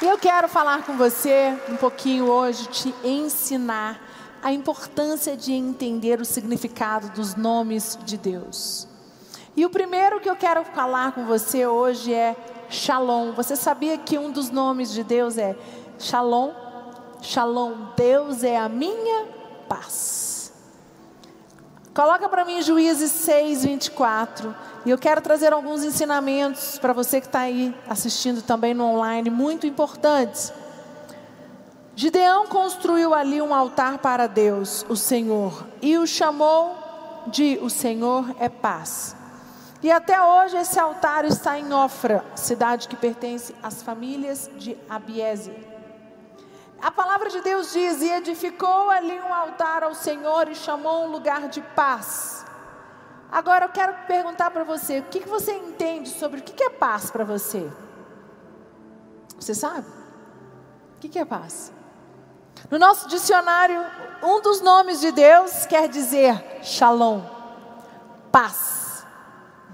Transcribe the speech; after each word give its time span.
E 0.00 0.06
eu 0.06 0.16
quero 0.16 0.48
falar 0.48 0.84
com 0.84 0.96
você 0.96 1.58
um 1.68 1.76
pouquinho 1.76 2.26
hoje, 2.26 2.68
te 2.68 2.94
ensinar 3.02 4.00
a 4.40 4.52
importância 4.52 5.36
de 5.36 5.52
entender 5.52 6.20
o 6.20 6.24
significado 6.24 7.08
dos 7.10 7.34
nomes 7.34 7.98
de 8.04 8.16
Deus. 8.16 8.86
E 9.56 9.66
o 9.66 9.70
primeiro 9.70 10.20
que 10.20 10.30
eu 10.30 10.36
quero 10.36 10.64
falar 10.64 11.10
com 11.10 11.24
você 11.24 11.66
hoje 11.66 12.14
é 12.14 12.36
Shalom. 12.70 13.32
Você 13.32 13.56
sabia 13.56 13.98
que 13.98 14.16
um 14.16 14.30
dos 14.30 14.50
nomes 14.50 14.92
de 14.92 15.02
Deus 15.02 15.36
é 15.36 15.56
Shalom? 15.98 16.52
Shalom, 17.20 17.88
Deus 17.96 18.44
é 18.44 18.56
a 18.56 18.68
minha 18.68 19.26
paz. 19.68 20.52
Coloca 21.92 22.28
para 22.28 22.44
mim 22.44 22.62
Juízes 22.62 23.10
6, 23.10 23.64
24. 23.64 24.54
E 24.88 24.90
eu 24.90 24.96
quero 24.96 25.20
trazer 25.20 25.52
alguns 25.52 25.84
ensinamentos 25.84 26.78
para 26.78 26.94
você 26.94 27.20
que 27.20 27.26
está 27.26 27.40
aí 27.40 27.76
assistindo 27.86 28.40
também 28.40 28.72
no 28.72 28.84
online, 28.84 29.28
muito 29.28 29.66
importantes. 29.66 30.50
Gideão 31.94 32.46
construiu 32.46 33.12
ali 33.12 33.42
um 33.42 33.54
altar 33.54 33.98
para 33.98 34.26
Deus, 34.26 34.86
o 34.88 34.96
Senhor, 34.96 35.66
e 35.82 35.98
o 35.98 36.06
chamou 36.06 36.74
de 37.26 37.58
O 37.60 37.68
Senhor 37.68 38.34
é 38.40 38.48
Paz. 38.48 39.14
E 39.82 39.92
até 39.92 40.22
hoje 40.22 40.56
esse 40.56 40.80
altar 40.80 41.26
está 41.26 41.58
em 41.58 41.70
Ofra, 41.70 42.24
cidade 42.34 42.88
que 42.88 42.96
pertence 42.96 43.54
às 43.62 43.82
famílias 43.82 44.50
de 44.56 44.74
Abiese. 44.88 45.52
A 46.80 46.90
palavra 46.90 47.28
de 47.28 47.42
Deus 47.42 47.74
diz: 47.74 48.00
E 48.00 48.08
edificou 48.08 48.88
ali 48.88 49.20
um 49.20 49.34
altar 49.34 49.82
ao 49.82 49.94
Senhor 49.94 50.48
e 50.48 50.54
chamou 50.54 51.04
um 51.04 51.10
lugar 51.10 51.46
de 51.48 51.60
paz. 51.60 52.47
Agora 53.30 53.66
eu 53.66 53.68
quero 53.68 53.94
perguntar 54.06 54.50
para 54.50 54.64
você: 54.64 55.00
o 55.00 55.04
que, 55.04 55.20
que 55.20 55.28
você 55.28 55.52
entende 55.52 56.08
sobre 56.08 56.40
o 56.40 56.42
que, 56.42 56.52
que 56.52 56.64
é 56.64 56.70
paz 56.70 57.10
para 57.10 57.24
você? 57.24 57.70
Você 59.38 59.54
sabe? 59.54 59.86
O 60.96 61.00
que, 61.00 61.08
que 61.08 61.18
é 61.18 61.24
paz? 61.24 61.72
No 62.70 62.78
nosso 62.78 63.08
dicionário, 63.08 63.84
um 64.22 64.40
dos 64.40 64.60
nomes 64.60 65.00
de 65.00 65.12
Deus 65.12 65.64
quer 65.66 65.88
dizer 65.88 66.60
shalom, 66.62 67.22
paz. 68.32 69.06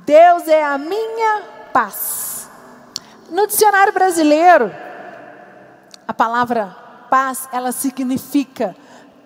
Deus 0.05 0.47
é 0.49 0.63
a 0.63 0.77
minha 0.77 1.43
paz. 1.73 2.51
No 3.31 3.47
dicionário 3.47 3.93
brasileiro, 3.93 4.71
a 6.07 6.13
palavra 6.13 6.77
paz, 7.09 7.49
ela 7.53 7.73
significa 7.73 8.77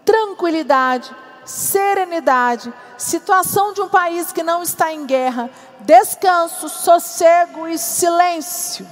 tranquilidade, 0.05 1.15
serenidade, 1.45 2.73
situação 2.99 3.73
de 3.73 3.81
um 3.81 3.89
país 3.89 4.33
que 4.33 4.43
não 4.43 4.63
está 4.63 4.93
em 4.93 5.07
guerra, 5.07 5.49
descanso, 5.81 6.69
sossego 6.69 7.67
e 7.69 7.79
silêncio. 7.79 8.87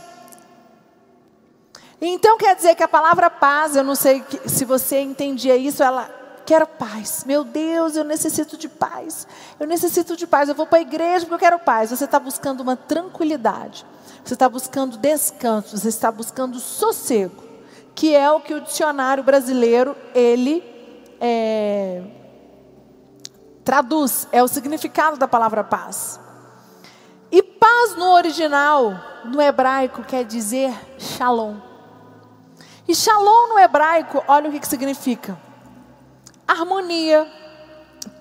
Então 2.01 2.39
quer 2.39 2.55
dizer 2.55 2.75
que 2.75 2.83
a 2.83 2.89
palavra 2.89 3.29
paz, 3.29 3.75
eu 3.75 3.83
não 3.83 3.95
sei 3.95 4.25
se 4.47 4.65
você 4.65 5.01
entendia 5.01 5.57
isso, 5.57 5.83
ela 5.83 6.09
quer 6.47 6.65
paz. 6.67 7.25
Meu 7.27 7.43
Deus, 7.43 7.97
eu 7.97 8.05
necessito 8.05 8.57
de 8.57 8.69
paz. 8.69 9.27
Eu 9.59 9.67
necessito 9.67 10.17
de 10.17 10.27
paz. 10.27 10.49
Eu 10.49 10.55
vou 10.55 10.67
para 10.67 10.79
a 10.79 10.83
igreja 10.83 11.27
porque 11.27 11.35
eu 11.35 11.39
quero 11.39 11.59
paz. 11.59 11.91
Você 11.91 12.05
está 12.05 12.21
buscando 12.21 12.61
uma 12.61 12.77
tranquilidade. 12.77 13.85
Você 14.25 14.35
está 14.35 14.49
buscando 14.49 14.97
descanso. 14.97 15.77
Você 15.77 15.89
está 15.89 16.13
buscando 16.13 16.61
sossego, 16.61 17.43
que 17.95 18.15
é 18.15 18.31
o 18.31 18.41
que 18.41 18.55
o 18.55 18.61
dicionário 18.61 19.25
brasileiro 19.25 19.97
ele 20.15 20.63
é, 21.21 22.03
traduz, 23.67 24.29
é 24.31 24.41
o 24.41 24.49
significado 24.49 25.17
da 25.17 25.27
palavra 25.27 25.65
paz. 25.65 26.21
E 27.33 27.43
paz 27.43 27.97
no 27.97 28.13
original, 28.13 28.95
no 29.25 29.43
hebraico, 29.43 30.05
quer 30.05 30.25
dizer 30.25 30.73
shalom. 30.97 31.57
E 32.87 32.95
shalom 32.95 33.49
no 33.49 33.59
hebraico, 33.59 34.23
olha 34.29 34.49
o 34.49 34.53
que, 34.53 34.61
que 34.61 34.69
significa: 34.69 35.37
harmonia, 36.47 37.27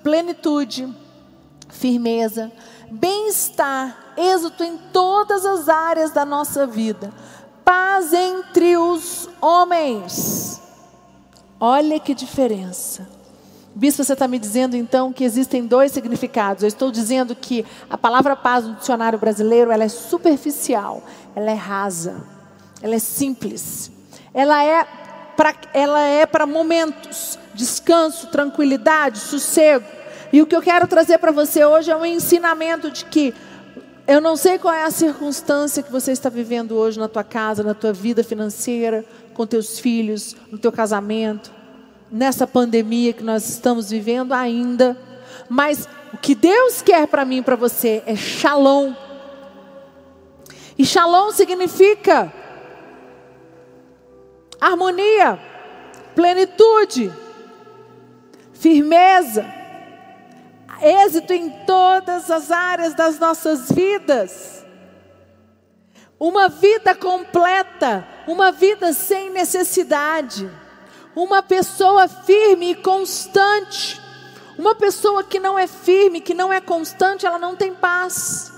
plenitude, 0.01 0.91
firmeza, 1.69 2.51
bem-estar, 2.89 3.95
êxito 4.17 4.63
em 4.63 4.77
todas 4.91 5.45
as 5.45 5.69
áreas 5.69 6.09
da 6.09 6.25
nossa 6.25 6.65
vida, 6.65 7.13
paz 7.63 8.11
entre 8.13 8.77
os 8.77 9.29
homens. 9.39 10.59
Olha 11.59 11.99
que 11.99 12.15
diferença. 12.15 13.14
Bispo, 13.77 14.05
você 14.05 14.13
está 14.13 14.25
me 14.25 14.39
dizendo 14.39 14.77
então 14.77 15.11
que 15.11 15.25
existem 15.25 15.65
dois 15.65 15.91
significados. 15.91 16.63
Eu 16.63 16.69
estou 16.69 16.89
dizendo 16.89 17.35
que 17.35 17.65
a 17.89 17.97
palavra 17.97 18.33
paz 18.33 18.63
no 18.63 18.75
dicionário 18.75 19.19
brasileiro 19.19 19.69
ela 19.69 19.83
é 19.83 19.89
superficial, 19.89 21.03
ela 21.35 21.51
é 21.51 21.55
rasa, 21.55 22.23
ela 22.81 22.95
é 22.95 22.99
simples, 22.99 23.91
ela 24.33 24.63
é 24.63 24.87
para 25.35 25.53
ela 25.73 25.99
é 25.99 26.25
para 26.25 26.45
momentos, 26.45 27.37
descanso, 27.53 28.27
tranquilidade, 28.27 29.19
sossego. 29.19 29.83
E 30.31 30.41
o 30.41 30.45
que 30.45 30.55
eu 30.55 30.61
quero 30.61 30.87
trazer 30.87 31.17
para 31.17 31.33
você 31.33 31.65
hoje 31.65 31.91
é 31.91 31.95
um 31.97 32.05
ensinamento 32.05 32.89
de 32.89 33.03
que 33.03 33.33
eu 34.07 34.21
não 34.21 34.37
sei 34.37 34.57
qual 34.57 34.73
é 34.73 34.85
a 34.85 34.91
circunstância 34.91 35.83
que 35.83 35.91
você 35.91 36.13
está 36.13 36.29
vivendo 36.29 36.77
hoje 36.77 36.97
na 36.97 37.09
tua 37.09 37.25
casa, 37.25 37.61
na 37.61 37.73
tua 37.73 37.91
vida 37.91 38.23
financeira, 38.23 39.03
com 39.33 39.45
teus 39.45 39.79
filhos, 39.79 40.33
no 40.49 40.57
teu 40.57 40.71
casamento 40.71 41.54
nessa 42.11 42.45
pandemia 42.45 43.13
que 43.13 43.23
nós 43.23 43.47
estamos 43.49 43.89
vivendo 43.89 44.33
ainda. 44.33 44.97
Mas 45.49 45.87
o 46.13 46.17
que 46.17 46.33
Deus 46.35 46.81
quer 46.81 47.07
para 47.07 47.25
mim 47.25 47.37
e 47.37 47.41
para 47.41 47.55
você 47.55 48.03
é 48.05 48.15
shalom. 48.15 48.93
E 50.77 50.85
shalom 50.85 51.31
significa 51.31 52.31
harmonia, 54.59 55.39
plenitude, 56.15 57.13
firmeza, 58.53 59.45
êxito 60.81 61.33
em 61.33 61.49
todas 61.65 62.29
as 62.31 62.51
áreas 62.51 62.93
das 62.93 63.19
nossas 63.19 63.71
vidas. 63.71 64.65
Uma 66.19 66.47
vida 66.47 66.95
completa, 66.95 68.07
uma 68.27 68.51
vida 68.51 68.93
sem 68.93 69.29
necessidade. 69.29 70.49
Uma 71.15 71.41
pessoa 71.41 72.07
firme 72.07 72.71
e 72.71 72.75
constante. 72.75 74.01
Uma 74.57 74.75
pessoa 74.75 75.23
que 75.23 75.39
não 75.39 75.57
é 75.57 75.67
firme, 75.67 76.21
que 76.21 76.33
não 76.33 76.51
é 76.51 76.59
constante, 76.59 77.25
ela 77.25 77.39
não 77.39 77.55
tem 77.55 77.73
paz. 77.73 78.51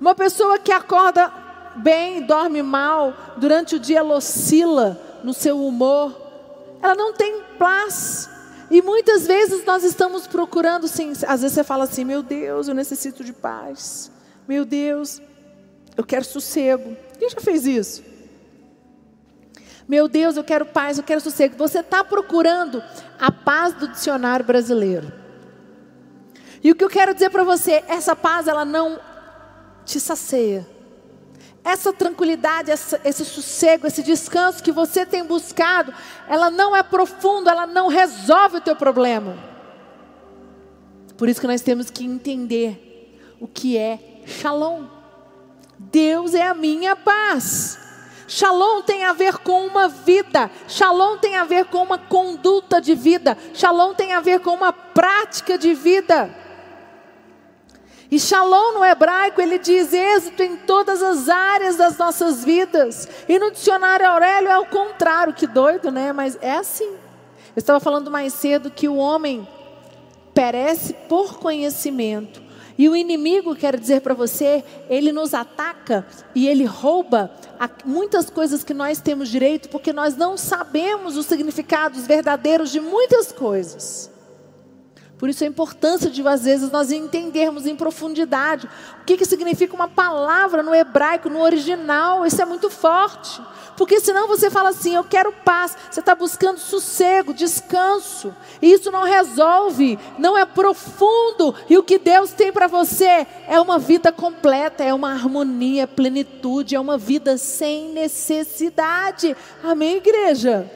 Uma 0.00 0.14
pessoa 0.14 0.58
que 0.58 0.72
acorda 0.72 1.32
bem, 1.76 2.22
dorme 2.22 2.62
mal, 2.62 3.14
durante 3.36 3.76
o 3.76 3.78
dia 3.78 4.04
oscila 4.04 5.00
no 5.22 5.32
seu 5.32 5.64
humor, 5.64 6.14
ela 6.82 6.94
não 6.94 7.12
tem 7.12 7.42
paz. 7.58 8.28
E 8.70 8.82
muitas 8.82 9.26
vezes 9.26 9.64
nós 9.64 9.82
estamos 9.82 10.26
procurando, 10.26 10.86
sim, 10.86 11.12
às 11.26 11.40
vezes 11.40 11.52
você 11.52 11.64
fala 11.64 11.84
assim: 11.84 12.04
meu 12.04 12.22
Deus, 12.22 12.68
eu 12.68 12.74
necessito 12.74 13.24
de 13.24 13.32
paz. 13.32 14.10
Meu 14.46 14.64
Deus, 14.64 15.20
eu 15.96 16.04
quero 16.04 16.24
sossego. 16.24 16.96
Quem 17.18 17.28
já 17.28 17.40
fez 17.40 17.66
isso? 17.66 18.02
Meu 19.88 20.06
Deus, 20.06 20.36
eu 20.36 20.44
quero 20.44 20.66
paz, 20.66 20.98
eu 20.98 21.04
quero 21.04 21.20
sossego. 21.20 21.56
Você 21.56 21.78
está 21.78 22.04
procurando 22.04 22.82
a 23.18 23.32
paz 23.32 23.72
do 23.72 23.88
dicionário 23.88 24.44
brasileiro. 24.44 25.10
E 26.62 26.70
o 26.70 26.74
que 26.74 26.84
eu 26.84 26.90
quero 26.90 27.14
dizer 27.14 27.30
para 27.30 27.42
você, 27.42 27.82
essa 27.88 28.14
paz 28.14 28.46
ela 28.46 28.66
não 28.66 29.00
te 29.86 29.98
sacia. 29.98 30.66
Essa 31.64 31.92
tranquilidade, 31.92 32.70
essa, 32.70 33.00
esse 33.02 33.24
sossego, 33.24 33.86
esse 33.86 34.02
descanso 34.02 34.62
que 34.62 34.72
você 34.72 35.06
tem 35.06 35.24
buscado, 35.24 35.94
ela 36.28 36.50
não 36.50 36.76
é 36.76 36.82
profundo, 36.82 37.48
ela 37.48 37.66
não 37.66 37.88
resolve 37.88 38.58
o 38.58 38.60
teu 38.60 38.76
problema. 38.76 39.36
Por 41.16 41.28
isso 41.28 41.40
que 41.40 41.46
nós 41.46 41.62
temos 41.62 41.90
que 41.90 42.04
entender 42.04 43.36
o 43.40 43.48
que 43.48 43.78
é 43.78 44.22
Shalom. 44.26 44.84
Deus 45.78 46.34
é 46.34 46.46
a 46.46 46.54
minha 46.54 46.94
paz. 46.94 47.87
Shalom 48.28 48.82
tem 48.82 49.04
a 49.04 49.14
ver 49.14 49.38
com 49.38 49.66
uma 49.66 49.88
vida, 49.88 50.50
Shalom 50.68 51.16
tem 51.16 51.36
a 51.36 51.44
ver 51.44 51.64
com 51.64 51.82
uma 51.82 51.96
conduta 51.96 52.78
de 52.78 52.94
vida, 52.94 53.36
Shalom 53.54 53.94
tem 53.94 54.12
a 54.12 54.20
ver 54.20 54.40
com 54.40 54.50
uma 54.50 54.70
prática 54.70 55.56
de 55.56 55.72
vida. 55.72 56.30
E 58.10 58.20
Shalom 58.20 58.74
no 58.74 58.84
hebraico 58.84 59.40
ele 59.40 59.58
diz 59.58 59.92
êxito 59.94 60.42
em 60.42 60.56
todas 60.56 61.02
as 61.02 61.28
áreas 61.28 61.76
das 61.76 61.96
nossas 61.96 62.44
vidas. 62.44 63.08
E 63.26 63.38
no 63.38 63.50
dicionário 63.50 64.06
Aurélio 64.06 64.50
é 64.50 64.58
o 64.58 64.66
contrário, 64.66 65.32
que 65.32 65.46
doido, 65.46 65.90
né? 65.90 66.12
Mas 66.12 66.38
é 66.40 66.52
assim. 66.52 66.88
Eu 67.56 67.60
estava 67.60 67.80
falando 67.80 68.10
mais 68.10 68.34
cedo 68.34 68.70
que 68.70 68.88
o 68.88 68.96
homem 68.96 69.46
perece 70.32 70.92
por 71.08 71.38
conhecimento, 71.38 72.40
e 72.78 72.88
o 72.88 72.94
inimigo, 72.94 73.56
quero 73.56 73.76
dizer 73.76 74.00
para 74.00 74.14
você, 74.14 74.64
ele 74.88 75.10
nos 75.10 75.34
ataca 75.34 76.06
e 76.32 76.46
ele 76.46 76.64
rouba 76.64 77.28
muitas 77.84 78.30
coisas 78.30 78.62
que 78.62 78.72
nós 78.72 79.00
temos 79.00 79.28
direito, 79.28 79.68
porque 79.68 79.92
nós 79.92 80.16
não 80.16 80.36
sabemos 80.36 81.16
os 81.16 81.26
significados 81.26 82.06
verdadeiros 82.06 82.70
de 82.70 82.80
muitas 82.80 83.32
coisas. 83.32 84.08
Por 85.18 85.28
isso 85.28 85.42
a 85.42 85.48
importância 85.48 86.08
de, 86.08 86.26
às 86.26 86.44
vezes, 86.44 86.70
nós 86.70 86.92
entendermos 86.92 87.66
em 87.66 87.74
profundidade 87.74 88.68
o 89.02 89.04
que, 89.04 89.16
que 89.16 89.24
significa 89.24 89.74
uma 89.74 89.88
palavra 89.88 90.62
no 90.62 90.72
hebraico, 90.72 91.28
no 91.28 91.42
original. 91.42 92.24
Isso 92.24 92.40
é 92.40 92.44
muito 92.44 92.70
forte. 92.70 93.42
Porque 93.76 93.98
senão 93.98 94.28
você 94.28 94.48
fala 94.48 94.68
assim, 94.68 94.94
eu 94.94 95.02
quero 95.02 95.32
paz. 95.32 95.76
Você 95.90 95.98
está 95.98 96.14
buscando 96.14 96.58
sossego, 96.58 97.34
descanso. 97.34 98.32
E 98.62 98.72
isso 98.72 98.92
não 98.92 99.02
resolve, 99.02 99.98
não 100.18 100.38
é 100.38 100.44
profundo. 100.44 101.52
E 101.68 101.76
o 101.76 101.82
que 101.82 101.98
Deus 101.98 102.30
tem 102.30 102.52
para 102.52 102.68
você 102.68 103.26
é 103.48 103.60
uma 103.60 103.78
vida 103.78 104.12
completa, 104.12 104.84
é 104.84 104.94
uma 104.94 105.10
harmonia, 105.10 105.88
plenitude, 105.88 106.76
é 106.76 106.80
uma 106.80 106.96
vida 106.96 107.36
sem 107.38 107.88
necessidade. 107.88 109.36
Amém, 109.64 109.96
igreja? 109.96 110.70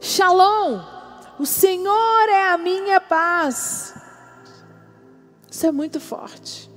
Shalom 0.00 0.93
o 1.38 1.46
Senhor 1.46 2.28
é 2.28 2.50
a 2.50 2.58
minha 2.58 3.00
paz. 3.00 3.94
Isso 5.50 5.66
é 5.66 5.72
muito 5.72 6.00
forte. 6.00 6.74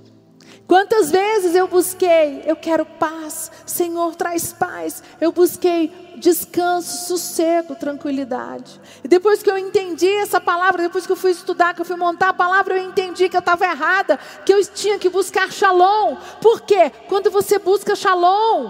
Quantas 0.68 1.10
vezes 1.10 1.56
eu 1.56 1.66
busquei, 1.66 2.44
eu 2.46 2.56
quero 2.58 2.86
paz, 2.86 3.50
Senhor 3.66 4.16
traz 4.16 4.52
paz. 4.52 5.02
Eu 5.22 5.32
busquei 5.32 6.14
descanso, 6.18 7.08
sossego, 7.08 7.74
tranquilidade. 7.74 8.82
E 9.02 9.08
depois 9.08 9.42
que 9.42 9.50
eu 9.50 9.58
entendi 9.58 10.10
essa 10.18 10.42
palavra, 10.42 10.84
depois 10.84 11.06
que 11.06 11.12
eu 11.12 11.16
fui 11.16 11.32
estudar, 11.32 11.74
que 11.74 11.80
eu 11.80 11.86
fui 11.86 11.96
montar 11.96 12.30
a 12.30 12.34
palavra, 12.34 12.78
eu 12.78 12.84
entendi 12.84 13.30
que 13.30 13.38
eu 13.38 13.40
estava 13.40 13.66
errada, 13.66 14.20
que 14.46 14.54
eu 14.54 14.66
tinha 14.66 15.00
que 15.00 15.08
buscar 15.08 15.50
shalom. 15.54 16.18
Por 16.42 16.62
quê? 16.62 16.92
Quando 17.08 17.32
você 17.32 17.58
busca 17.58 17.96
shalom, 17.96 18.70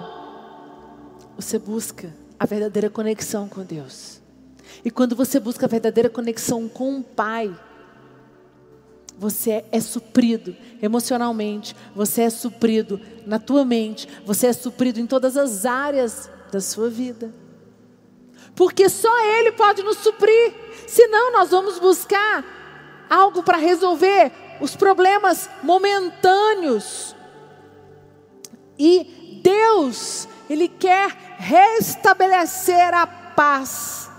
você 1.36 1.58
busca 1.58 2.14
a 2.40 2.46
verdadeira 2.46 2.92
conexão 2.92 3.50
com 3.50 3.64
Deus. 3.64 4.22
E 4.84 4.92
quando 4.92 5.16
você 5.16 5.40
busca 5.40 5.66
a 5.66 5.70
verdadeira 5.70 6.10
conexão 6.10 6.68
com 6.68 7.00
o 7.00 7.04
Pai, 7.04 7.54
você 9.18 9.66
é 9.72 9.82
suprido 9.82 10.56
emocionalmente, 10.82 11.76
você 11.96 12.24
é 12.24 12.30
suprido 12.30 13.02
na 13.26 13.40
tua 13.40 13.66
mente, 13.66 14.08
você 14.24 14.48
é 14.48 14.54
suprido 14.54 15.00
em 15.00 15.08
todas 15.08 15.36
as 15.36 15.66
áreas 15.66 16.30
da 16.52 16.62
sua 16.62 16.90
vida. 16.90 17.34
Porque 18.56 18.88
só 18.90 19.10
Ele 19.38 19.52
pode 19.52 19.82
nos 19.84 19.98
suprir. 19.98 20.54
Senão 20.88 21.32
nós 21.32 21.50
vamos 21.50 21.80
buscar 21.80 22.46
algo 23.10 23.44
para 23.44 23.58
resolver 23.58 24.32
os 24.62 24.76
problemas 24.76 25.50
momentâneos. 25.64 27.16
E 28.78 29.40
Deus, 29.44 30.28
Ele 30.50 30.68
quer 30.68 31.10
restabelecer 31.38 32.94
a 32.94 33.06
paz 33.08 34.10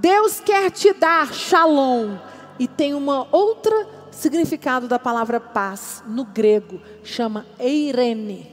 Deus 0.00 0.40
quer 0.40 0.70
te 0.70 0.92
dar 0.94 1.32
shalom. 1.32 2.16
E 2.58 2.66
tem 2.66 2.94
uma 2.94 3.26
outra 3.30 3.86
significado 4.10 4.88
da 4.88 4.98
palavra 4.98 5.40
paz 5.40 6.02
no 6.06 6.24
grego, 6.24 6.80
chama 7.02 7.46
eirene. 7.58 8.50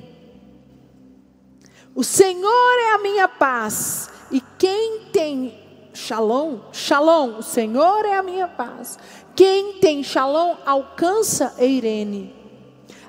O 1.94 2.04
Senhor 2.04 2.80
é 2.80 2.94
a 2.94 3.00
minha 3.00 3.28
paz, 3.28 4.10
e 4.32 4.42
quem 4.58 5.06
tem 5.12 5.60
shalom, 5.94 6.60
shalom, 6.72 7.40
o 7.40 7.44
Senhor 7.44 8.06
é 8.06 8.16
a 8.16 8.24
minha 8.24 8.48
paz. 8.48 9.00
Quem 9.36 9.80
tem 9.80 10.04
shalom 10.04 10.56
alcança 10.66 11.56
eirene. 11.58 12.34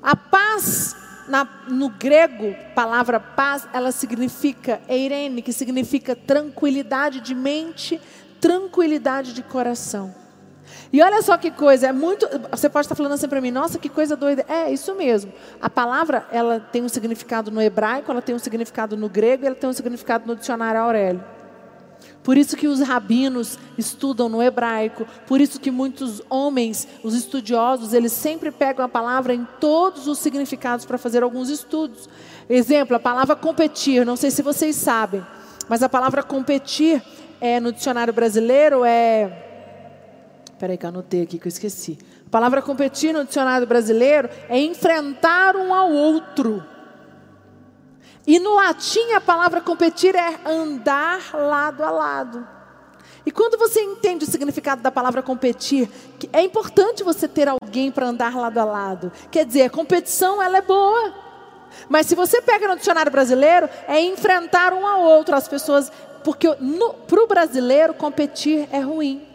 A 0.03 0.17
paz 0.17 0.97
na, 1.29 1.47
no 1.69 1.91
grego, 1.91 2.57
palavra 2.75 3.21
paz, 3.21 3.69
ela 3.73 3.93
significa 3.93 4.81
eirene, 4.89 5.43
que 5.43 5.53
significa 5.53 6.17
tranquilidade 6.17 7.21
de 7.21 7.35
mente, 7.35 8.01
tranquilidade 8.41 9.33
de 9.33 9.43
coração. 9.43 10.15
E 10.93 11.03
olha 11.03 11.21
só 11.23 11.37
que 11.37 11.51
coisa, 11.51 11.89
é 11.89 11.93
muito. 11.93 12.27
Você 12.51 12.69
pode 12.69 12.87
estar 12.87 12.95
falando 12.95 13.13
assim 13.13 13.29
para 13.29 13.41
mim, 13.41 13.51
nossa, 13.51 13.79
que 13.79 13.89
coisa 13.89 14.17
doida. 14.17 14.45
É, 14.49 14.73
isso 14.73 14.95
mesmo. 14.95 15.33
A 15.61 15.69
palavra, 15.69 16.27
ela 16.31 16.61
tem 16.61 16.83
um 16.83 16.89
significado 16.89 17.51
no 17.51 17.61
hebraico, 17.61 18.11
ela 18.11 18.23
tem 18.23 18.35
um 18.35 18.39
significado 18.39 18.97
no 18.97 19.09
grego, 19.09 19.47
ela 19.47 19.55
tem 19.55 19.69
um 19.69 19.73
significado 19.73 20.27
no 20.27 20.35
dicionário 20.35 20.81
Aurélio. 20.81 21.23
Por 22.23 22.37
isso 22.37 22.57
que 22.57 22.69
os 22.69 22.81
rabinos 22.81 23.59
estudam 23.77 24.29
no 24.29 24.43
hebraico, 24.43 25.07
por 25.27 25.41
isso 25.41 25.59
que 25.59 25.71
muitos 25.71 26.21
homens, 26.29 26.87
os 27.03 27.15
estudiosos, 27.15 27.95
eles 27.95 28.13
sempre 28.13 28.51
pegam 28.51 28.85
a 28.85 28.89
palavra 28.89 29.33
em 29.33 29.47
todos 29.59 30.07
os 30.07 30.19
significados 30.19 30.85
para 30.85 30.99
fazer 30.99 31.23
alguns 31.23 31.49
estudos. 31.49 32.09
Exemplo, 32.49 32.97
a 32.97 33.01
palavra 33.01 33.35
competir, 33.35 34.05
não 34.05 34.17
sei 34.17 34.31
se 34.31 34.43
vocês 34.43 34.77
sabem, 34.77 35.25
mas 35.69 35.83
a 35.83 35.89
palavra 35.89 36.23
competir 36.23 37.03
é, 37.41 37.61
no 37.61 37.73
dicionário 37.73 38.13
brasileiro 38.13 38.85
é. 38.85 39.45
Peraí, 40.59 40.77
que 40.77 40.85
eu 40.85 40.89
anotei 40.89 41.23
aqui 41.23 41.39
que 41.39 41.47
eu 41.47 41.51
esqueci. 41.51 41.99
A 42.27 42.31
palavra 42.31 42.61
competir 42.61 43.13
no 43.13 43.25
dicionário 43.25 43.67
brasileiro 43.67 44.29
é 44.49 44.59
enfrentar 44.59 45.57
um 45.57 45.73
ao 45.73 45.91
outro. 45.91 46.65
E 48.27 48.39
no 48.39 48.57
latim 48.57 49.13
a 49.13 49.21
palavra 49.21 49.61
competir 49.61 50.15
é 50.15 50.39
andar 50.45 51.35
lado 51.35 51.83
a 51.83 51.91
lado. 51.91 52.47
E 53.25 53.31
quando 53.31 53.59
você 53.59 53.81
entende 53.81 54.25
o 54.25 54.31
significado 54.31 54.83
da 54.83 54.91
palavra 54.91 55.23
competir, 55.23 55.89
é 56.33 56.43
importante 56.43 57.03
você 57.05 57.29
ter 57.29 57.49
alguém 57.49 57.91
para 57.91 58.07
andar 58.07 58.35
lado 58.35 58.59
a 58.59 58.65
lado. 58.65 59.13
Quer 59.31 59.47
dizer, 59.47 59.63
a 59.63 59.71
competição 59.71 60.43
ela 60.43 60.59
é 60.59 60.63
boa. 60.63 61.15
Mas 61.89 62.07
se 62.07 62.15
você 62.15 62.41
pega 62.43 62.69
no 62.69 62.77
dicionário 62.77 63.13
brasileiro, 63.13 63.69
é 63.87 64.01
enfrentar 64.01 64.73
um 64.73 64.87
ao 64.87 65.03
outro. 65.03 65.35
As 65.35 65.49
pessoas 65.49 65.93
porque 66.25 66.49
para 67.07 67.23
o 67.23 67.27
brasileiro 67.27 67.95
competir 67.95 68.69
é 68.73 68.81
ruim. 68.81 69.29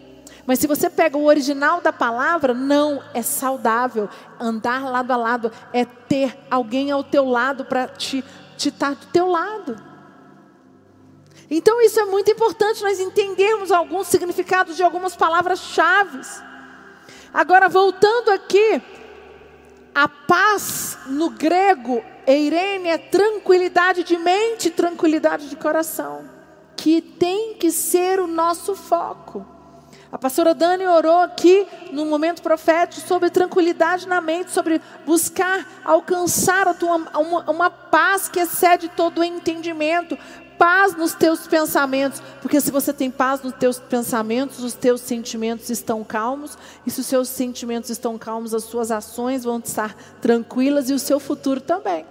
Mas 0.46 0.60
se 0.60 0.68
você 0.68 0.90
pega 0.90 1.18
o 1.18 1.26
original 1.26 1.80
da 1.80 1.94
palavra, 1.94 2.54
não 2.54 3.02
é 3.14 3.22
saudável. 3.22 4.10
Andar 4.40 4.84
lado 4.84 5.12
a 5.12 5.16
lado 5.16 5.52
é 5.72 5.86
ter 5.86 6.38
alguém 6.52 6.92
ao 6.92 7.04
teu 7.04 7.26
lado 7.26 7.64
para 7.64 7.88
te 7.88 8.24
estar 8.58 8.90
tá 8.90 8.94
do 8.94 9.06
teu 9.08 9.28
lado. 9.28 9.82
Então 11.50 11.82
isso 11.82 12.00
é 12.00 12.06
muito 12.06 12.32
importante 12.32 12.82
nós 12.82 13.00
entendermos 13.00 13.72
alguns 13.72 14.08
significados 14.08 14.76
de 14.76 14.84
algumas 14.84 15.16
palavras-chave. 15.16 16.20
Agora 17.34 17.70
voltando 17.70 18.30
aqui, 18.32 18.82
a 19.96 20.08
paz 20.08 20.98
no 21.06 21.30
grego, 21.30 22.04
eirene, 22.28 22.90
é 22.90 22.98
tranquilidade 22.98 24.04
de 24.04 24.18
mente, 24.18 24.70
tranquilidade 24.70 25.50
de 25.50 25.56
coração 25.56 26.33
que 26.84 27.00
tem 27.00 27.54
que 27.54 27.72
ser 27.72 28.20
o 28.20 28.28
nosso 28.28 28.76
foco. 28.76 29.46
A 30.12 30.18
pastora 30.18 30.54
Dani 30.54 30.86
orou 30.86 31.22
aqui 31.22 31.66
no 31.94 32.06
momento 32.06 32.42
profético 32.42 33.08
sobre 33.08 33.30
tranquilidade 33.30 34.06
na 34.06 34.20
mente, 34.20 34.52
sobre 34.52 34.82
buscar 35.06 35.66
alcançar 35.86 36.78
tua, 36.78 36.98
uma, 36.98 37.50
uma 37.50 37.70
paz 37.70 38.28
que 38.28 38.38
excede 38.38 38.90
todo 38.90 39.20
o 39.20 39.24
entendimento, 39.24 40.18
paz 40.58 40.94
nos 40.94 41.13
teus 41.13 41.48
pensamentos, 41.48 42.22
porque 42.42 42.60
se 42.60 42.70
você 42.70 42.92
tem 42.92 43.10
paz 43.10 43.42
nos 43.42 43.54
teus 43.54 43.80
pensamentos, 43.80 44.60
os 44.60 44.74
teus 44.74 45.00
sentimentos 45.00 45.70
estão 45.70 46.04
calmos, 46.04 46.58
e 46.86 46.92
se 46.92 47.00
os 47.00 47.08
seus 47.08 47.30
sentimentos 47.30 47.92
estão 47.92 48.18
calmos, 48.18 48.54
as 48.54 48.66
suas 48.66 48.92
ações 48.92 49.46
vão 49.46 49.60
estar 49.60 49.96
tranquilas 50.22 50.90
e 50.90 50.94
o 50.94 51.00
seu 51.00 51.18
futuro 51.18 51.62
também. 51.62 52.06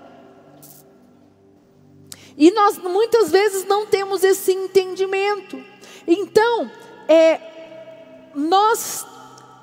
E 2.37 2.51
nós 2.51 2.79
muitas 2.79 3.31
vezes 3.31 3.65
não 3.67 3.87
temos 3.87 4.25
esse 4.25 4.53
entendimento. 4.53 5.63
Então, 6.07 6.71
é, 7.09 7.41
nós 8.35 9.07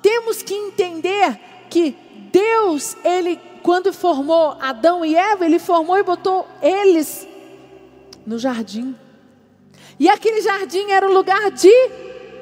temos 0.02 0.42
que 0.42 0.54
entender 0.54 1.38
que 1.68 1.96
Deus, 2.32 2.96
Ele, 3.04 3.40
quando 3.62 3.92
formou 3.92 4.56
Adão 4.60 5.04
e 5.04 5.16
Eva, 5.16 5.44
Ele 5.44 5.58
formou 5.58 5.98
e 5.98 6.02
botou 6.02 6.46
eles 6.62 7.26
no 8.26 8.38
jardim. 8.38 8.96
E 9.98 10.08
aquele 10.08 10.40
jardim 10.40 10.90
era 10.90 11.06
o 11.08 11.12
lugar 11.12 11.50
de 11.50 11.72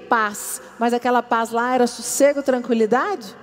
paz. 0.08 0.62
Mas 0.78 0.92
aquela 0.92 1.22
paz 1.22 1.50
lá 1.50 1.74
era 1.74 1.86
sossego, 1.86 2.42
tranquilidade? 2.42 3.34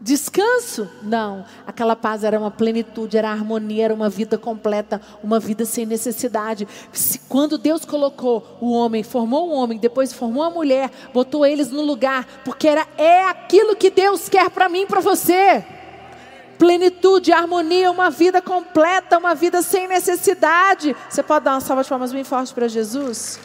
Descanso? 0.00 0.90
Não. 1.02 1.44
Aquela 1.66 1.94
paz 1.94 2.24
era 2.24 2.38
uma 2.38 2.50
plenitude, 2.50 3.18
era 3.18 3.30
harmonia, 3.30 3.84
era 3.84 3.94
uma 3.94 4.08
vida 4.08 4.38
completa, 4.38 4.98
uma 5.22 5.38
vida 5.38 5.66
sem 5.66 5.84
necessidade. 5.84 6.66
Quando 7.28 7.58
Deus 7.58 7.84
colocou 7.84 8.56
o 8.60 8.72
homem, 8.72 9.02
formou 9.02 9.50
o 9.50 9.52
homem, 9.52 9.78
depois 9.78 10.10
formou 10.10 10.42
a 10.42 10.48
mulher, 10.48 10.90
botou 11.12 11.44
eles 11.44 11.70
no 11.70 11.82
lugar, 11.82 12.26
porque 12.44 12.66
era 12.66 12.86
é 12.96 13.24
aquilo 13.24 13.76
que 13.76 13.90
Deus 13.90 14.26
quer 14.26 14.48
para 14.48 14.70
mim 14.70 14.86
para 14.86 15.00
você. 15.00 15.62
Plenitude, 16.58 17.32
harmonia, 17.32 17.90
uma 17.90 18.08
vida 18.08 18.40
completa, 18.40 19.18
uma 19.18 19.34
vida 19.34 19.60
sem 19.60 19.86
necessidade. 19.86 20.96
Você 21.10 21.22
pode 21.22 21.44
dar 21.44 21.52
uma 21.52 21.60
salva 21.60 21.82
de 21.82 21.88
palmas 21.90 22.12
bem 22.12 22.24
forte 22.24 22.54
para 22.54 22.68
Jesus? 22.68 23.38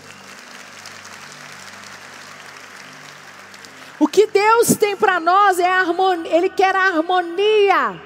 O 4.00 4.08
que 4.08 4.25
Deus 4.36 4.76
tem 4.76 4.98
para 4.98 5.18
nós 5.18 5.60
é 5.60 5.66
harmonia, 5.66 6.36
Ele 6.36 6.50
quer 6.50 6.76
a 6.76 6.88
harmonia. 6.88 8.02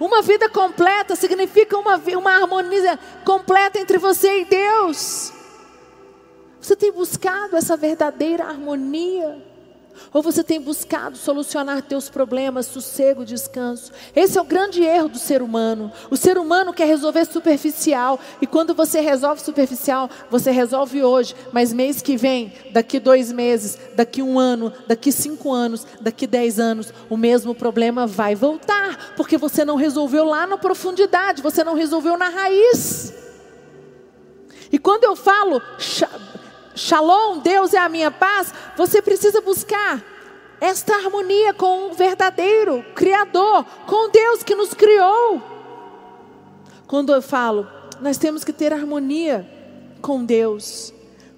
Uma 0.00 0.22
vida 0.22 0.48
completa 0.48 1.14
significa 1.14 1.76
uma, 1.76 1.96
uma 2.16 2.30
harmonia 2.30 2.98
completa 3.26 3.78
entre 3.78 3.98
você 3.98 4.40
e 4.40 4.44
Deus. 4.46 5.34
Você 6.58 6.74
tem 6.74 6.90
buscado 6.90 7.58
essa 7.58 7.76
verdadeira 7.76 8.44
harmonia? 8.44 9.49
Ou 10.12 10.22
você 10.22 10.42
tem 10.42 10.60
buscado 10.60 11.16
solucionar 11.16 11.82
teus 11.82 12.08
problemas, 12.08 12.66
sossego, 12.66 13.24
descanso? 13.24 13.92
Esse 14.14 14.38
é 14.38 14.40
o 14.40 14.44
grande 14.44 14.82
erro 14.82 15.08
do 15.08 15.18
ser 15.18 15.40
humano. 15.40 15.92
O 16.10 16.16
ser 16.16 16.36
humano 16.36 16.72
quer 16.72 16.86
resolver 16.86 17.24
superficial. 17.24 18.18
E 18.42 18.46
quando 18.46 18.74
você 18.74 19.00
resolve 19.00 19.40
superficial, 19.40 20.10
você 20.28 20.50
resolve 20.50 21.02
hoje. 21.02 21.36
Mas 21.52 21.72
mês 21.72 22.02
que 22.02 22.16
vem, 22.16 22.52
daqui 22.72 22.98
dois 22.98 23.30
meses, 23.30 23.78
daqui 23.94 24.20
um 24.20 24.38
ano, 24.38 24.72
daqui 24.86 25.12
cinco 25.12 25.52
anos, 25.52 25.86
daqui 26.00 26.26
dez 26.26 26.58
anos, 26.58 26.92
o 27.08 27.16
mesmo 27.16 27.54
problema 27.54 28.06
vai 28.06 28.34
voltar. 28.34 29.14
Porque 29.16 29.38
você 29.38 29.64
não 29.64 29.76
resolveu 29.76 30.24
lá 30.24 30.46
na 30.46 30.58
profundidade, 30.58 31.42
você 31.42 31.62
não 31.62 31.74
resolveu 31.74 32.16
na 32.16 32.28
raiz. 32.28 33.14
E 34.72 34.78
quando 34.78 35.04
eu 35.04 35.16
falo 35.16 35.60
Shalom, 36.80 37.40
Deus 37.40 37.74
é 37.74 37.78
a 37.78 37.90
minha 37.90 38.10
paz, 38.10 38.54
você 38.74 39.02
precisa 39.02 39.42
buscar 39.42 40.02
esta 40.58 40.94
harmonia 40.94 41.52
com 41.52 41.90
o 41.90 41.92
verdadeiro 41.92 42.82
Criador, 42.94 43.66
com 43.86 44.08
Deus 44.08 44.42
que 44.42 44.54
nos 44.54 44.72
criou. 44.72 45.42
Quando 46.86 47.12
eu 47.12 47.20
falo, 47.20 47.68
nós 48.00 48.16
temos 48.16 48.44
que 48.44 48.52
ter 48.52 48.72
harmonia 48.72 49.46
com 50.00 50.24
Deus. 50.24 50.90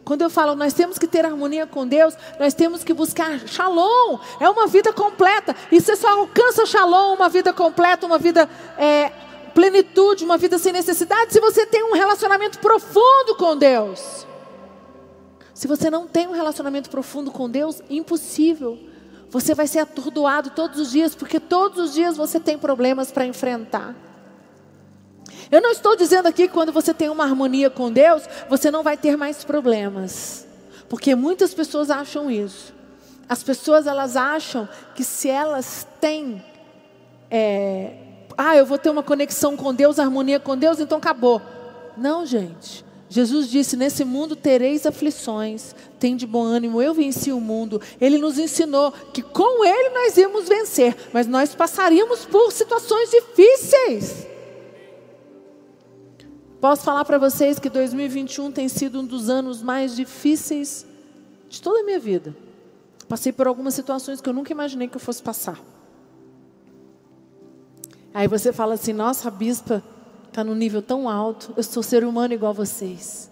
Quando 0.04 0.22
eu 0.22 0.30
falo, 0.30 0.54
nós 0.54 0.74
temos 0.74 0.96
que 0.96 1.08
ter 1.08 1.26
harmonia 1.26 1.66
com 1.66 1.88
Deus, 1.88 2.16
nós 2.38 2.54
temos 2.54 2.84
que 2.84 2.94
buscar 2.94 3.40
shalom, 3.48 4.20
é 4.38 4.48
uma 4.48 4.68
vida 4.68 4.92
completa. 4.92 5.56
E 5.72 5.80
você 5.80 5.96
só 5.96 6.20
alcança 6.20 6.66
shalom, 6.66 7.16
uma 7.16 7.28
vida 7.28 7.52
completa, 7.52 8.06
uma 8.06 8.16
vida 8.16 8.48
é, 8.78 9.10
plenitude, 9.52 10.24
uma 10.24 10.38
vida 10.38 10.56
sem 10.56 10.72
necessidade, 10.72 11.32
se 11.32 11.40
você 11.40 11.66
tem 11.66 11.82
um 11.82 11.94
relacionamento 11.94 12.60
profundo 12.60 13.34
com 13.36 13.56
Deus. 13.56 14.30
Se 15.62 15.68
você 15.68 15.88
não 15.88 16.08
tem 16.08 16.26
um 16.26 16.32
relacionamento 16.32 16.90
profundo 16.90 17.30
com 17.30 17.48
Deus, 17.48 17.80
impossível. 17.88 18.76
Você 19.30 19.54
vai 19.54 19.68
ser 19.68 19.78
atordoado 19.78 20.50
todos 20.50 20.80
os 20.80 20.90
dias, 20.90 21.14
porque 21.14 21.38
todos 21.38 21.78
os 21.78 21.94
dias 21.94 22.16
você 22.16 22.40
tem 22.40 22.58
problemas 22.58 23.12
para 23.12 23.24
enfrentar. 23.26 23.94
Eu 25.52 25.62
não 25.62 25.70
estou 25.70 25.94
dizendo 25.94 26.26
aqui 26.26 26.48
que 26.48 26.52
quando 26.52 26.72
você 26.72 26.92
tem 26.92 27.08
uma 27.08 27.22
harmonia 27.22 27.70
com 27.70 27.92
Deus, 27.92 28.24
você 28.48 28.72
não 28.72 28.82
vai 28.82 28.96
ter 28.96 29.16
mais 29.16 29.44
problemas. 29.44 30.44
Porque 30.88 31.14
muitas 31.14 31.54
pessoas 31.54 31.92
acham 31.92 32.28
isso. 32.28 32.74
As 33.28 33.44
pessoas 33.44 33.86
elas 33.86 34.16
acham 34.16 34.68
que 34.96 35.04
se 35.04 35.30
elas 35.30 35.86
têm, 36.00 36.44
é, 37.30 37.98
ah, 38.36 38.56
eu 38.56 38.66
vou 38.66 38.78
ter 38.78 38.90
uma 38.90 39.04
conexão 39.04 39.56
com 39.56 39.72
Deus, 39.72 40.00
harmonia 40.00 40.40
com 40.40 40.56
Deus, 40.58 40.80
então 40.80 40.98
acabou. 40.98 41.40
Não, 41.96 42.26
gente. 42.26 42.84
Jesus 43.12 43.50
disse: 43.50 43.76
Nesse 43.76 44.06
mundo 44.06 44.34
tereis 44.34 44.86
aflições, 44.86 45.74
tem 46.00 46.16
de 46.16 46.26
bom 46.26 46.44
ânimo, 46.44 46.80
eu 46.80 46.94
venci 46.94 47.30
o 47.30 47.38
mundo. 47.38 47.78
Ele 48.00 48.16
nos 48.16 48.38
ensinou 48.38 48.90
que 48.90 49.20
com 49.20 49.62
Ele 49.62 49.90
nós 49.90 50.16
íamos 50.16 50.48
vencer, 50.48 50.96
mas 51.12 51.26
nós 51.26 51.54
passaríamos 51.54 52.24
por 52.24 52.50
situações 52.50 53.10
difíceis. 53.10 54.26
Posso 56.58 56.84
falar 56.84 57.04
para 57.04 57.18
vocês 57.18 57.58
que 57.58 57.68
2021 57.68 58.50
tem 58.50 58.66
sido 58.66 59.00
um 59.00 59.04
dos 59.04 59.28
anos 59.28 59.62
mais 59.62 59.94
difíceis 59.94 60.86
de 61.50 61.60
toda 61.60 61.80
a 61.80 61.84
minha 61.84 61.98
vida. 61.98 62.34
Passei 63.06 63.30
por 63.30 63.46
algumas 63.46 63.74
situações 63.74 64.22
que 64.22 64.28
eu 64.30 64.32
nunca 64.32 64.52
imaginei 64.52 64.88
que 64.88 64.96
eu 64.96 65.00
fosse 65.00 65.22
passar. 65.22 65.60
Aí 68.14 68.26
você 68.26 68.54
fala 68.54 68.72
assim: 68.72 68.94
Nossa, 68.94 69.30
bispa 69.30 69.84
está 70.32 70.42
num 70.42 70.54
nível 70.54 70.80
tão 70.80 71.08
alto. 71.08 71.52
Eu 71.56 71.62
sou 71.62 71.82
ser 71.82 72.04
humano 72.04 72.32
igual 72.32 72.50
a 72.50 72.54
vocês. 72.54 73.30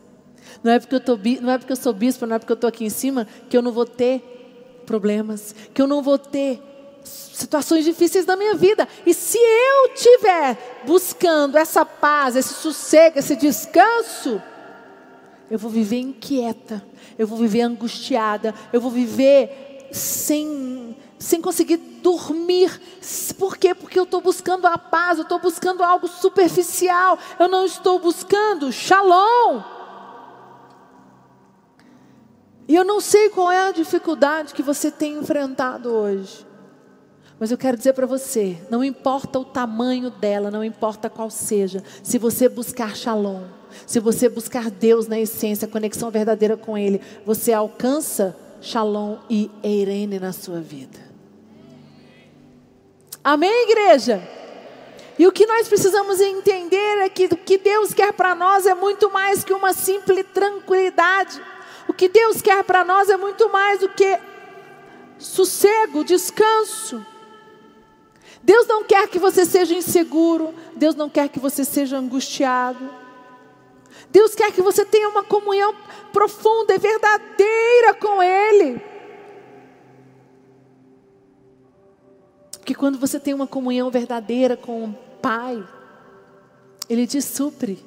Não 0.62 0.73
é 0.73 0.78
porque 0.78 0.95
eu, 0.95 1.00
tô, 1.00 1.19
não 1.40 1.52
é 1.52 1.59
porque 1.59 1.73
eu 1.73 1.76
sou 1.76 1.92
bispo, 1.92 2.26
não 2.26 2.37
é 2.37 2.38
porque 2.38 2.52
eu 2.52 2.54
estou 2.54 2.69
aqui 2.69 2.85
em 2.85 2.90
cima, 2.90 3.26
que 3.49 3.57
eu 3.57 3.62
não 3.62 3.73
vou 3.73 3.87
ter 3.87 4.83
problemas, 4.85 5.54
que 5.73 5.80
eu 5.80 5.87
não 5.87 6.02
vou 6.02 6.19
ter 6.19 6.61
situações 7.02 7.85
difíceis 7.85 8.26
na 8.26 8.37
minha 8.37 8.54
vida. 8.54 8.87
E 9.07 9.14
se 9.14 9.38
eu 9.38 9.95
tiver 9.95 10.83
buscando 10.87 11.57
essa 11.57 11.85
paz, 11.87 12.37
esse 12.37 12.52
sossego, 12.52 13.19
esse 13.19 13.35
descanso, 13.35 14.42
eu 15.50 15.59
vou 15.59 15.71
viver 15.71 16.00
inquieta, 16.00 16.85
eu 17.19 17.26
vou 17.26 17.38
viver 17.38 17.62
angustiada, 17.62 18.54
eu 18.73 18.80
vou 18.80 18.90
viver 18.90 19.88
sem 19.90 20.97
sem 21.21 21.41
conseguir 21.41 21.77
dormir. 21.77 22.81
Por 23.39 23.59
quê? 23.59 23.75
Porque 23.75 23.99
eu 23.99 24.05
estou 24.05 24.23
buscando 24.23 24.67
a 24.67 24.79
paz, 24.79 25.19
eu 25.19 25.23
estou 25.23 25.39
buscando 25.39 25.85
algo 25.85 26.09
superficial, 26.09 27.19
eu 27.39 27.47
não 27.47 27.67
estou 27.67 28.00
buscando 28.00 28.73
shalom. 28.73 29.62
E 32.67 32.75
eu 32.75 32.85
não 32.85 33.00
sei 33.00 33.29
qual 33.29 33.53
é 33.53 33.69
a 33.69 33.73
dificuldade 33.73 34.55
que 34.55 34.62
você 34.62 34.91
tem 34.91 35.19
enfrentado 35.19 35.91
hoje. 35.91 36.47
Mas 37.39 37.50
eu 37.50 37.59
quero 37.59 37.77
dizer 37.77 37.93
para 37.93 38.07
você: 38.07 38.57
não 38.71 38.83
importa 38.83 39.39
o 39.39 39.45
tamanho 39.45 40.09
dela, 40.09 40.50
não 40.50 40.65
importa 40.65 41.11
qual 41.11 41.29
seja, 41.29 41.85
se 42.03 42.17
você 42.17 42.49
buscar 42.49 42.97
shalom, 42.97 43.43
se 43.87 44.00
você 44.00 44.29
buscar 44.29 44.71
Deus 44.71 45.07
na 45.07 45.19
essência, 45.19 45.69
conexão 45.69 46.11
verdadeira 46.11 46.57
com 46.57 46.79
Ele, 46.79 47.00
você 47.27 47.53
alcança 47.53 48.37
shalom 48.61 49.19
e 49.29 49.50
eirene 49.62 50.19
na 50.19 50.33
sua 50.33 50.61
vida. 50.61 51.10
Amém, 53.23 53.69
igreja? 53.69 54.27
E 55.19 55.27
o 55.27 55.33
que 55.33 55.45
nós 55.45 55.69
precisamos 55.69 56.21
entender 56.21 56.99
é 56.99 57.09
que 57.11 57.27
o 57.27 57.37
que 57.37 57.59
Deus 57.59 57.93
quer 57.93 58.12
para 58.15 58.35
nós 58.35 58.65
é 58.65 58.75
muito 58.75 59.11
mais 59.11 59.45
que 59.45 59.53
uma 59.53 59.75
simples 59.75 60.25
tranquilidade. 60.33 61.41
O 61.87 61.93
que 61.93 62.09
Deus 62.09 62.41
quer 62.41 62.65
para 62.65 62.83
nós 62.83 63.11
é 63.11 63.19
muito 63.19 63.50
mais 63.50 63.81
do 63.81 63.91
que 63.91 64.19
sossego, 65.19 66.03
descanso. 66.03 67.05
Deus 68.43 68.67
não 68.67 68.83
quer 68.83 69.07
que 69.09 69.19
você 69.19 69.45
seja 69.45 69.75
inseguro, 69.75 70.55
Deus 70.75 70.95
não 70.95 71.11
quer 71.11 71.29
que 71.29 71.39
você 71.39 71.62
seja 71.62 71.99
angustiado. 71.99 72.91
Deus 74.09 74.35
quer 74.35 74.50
que 74.50 74.62
você 74.62 74.83
tenha 74.83 75.11
uma 75.11 75.23
comunhão 75.23 75.75
profunda 76.11 76.75
e 76.75 76.79
verdadeira 76.79 77.93
com 78.00 78.23
Ele. 78.23 78.90
Porque 82.71 82.79
quando 82.79 83.00
você 83.00 83.19
tem 83.19 83.35
uma 83.35 83.49
comunhão 83.49 83.91
verdadeira 83.91 84.57
com 84.57 84.85
o 84.85 84.95
Pai, 85.21 85.61
Ele 86.89 87.05
te 87.05 87.21
supre. 87.21 87.85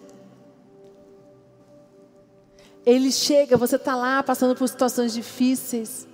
Ele 2.85 3.09
chega, 3.09 3.55
você 3.55 3.77
está 3.77 3.95
lá 3.95 4.21
passando 4.21 4.57
por 4.57 4.67
situações 4.67 5.13
difíceis. 5.13 6.05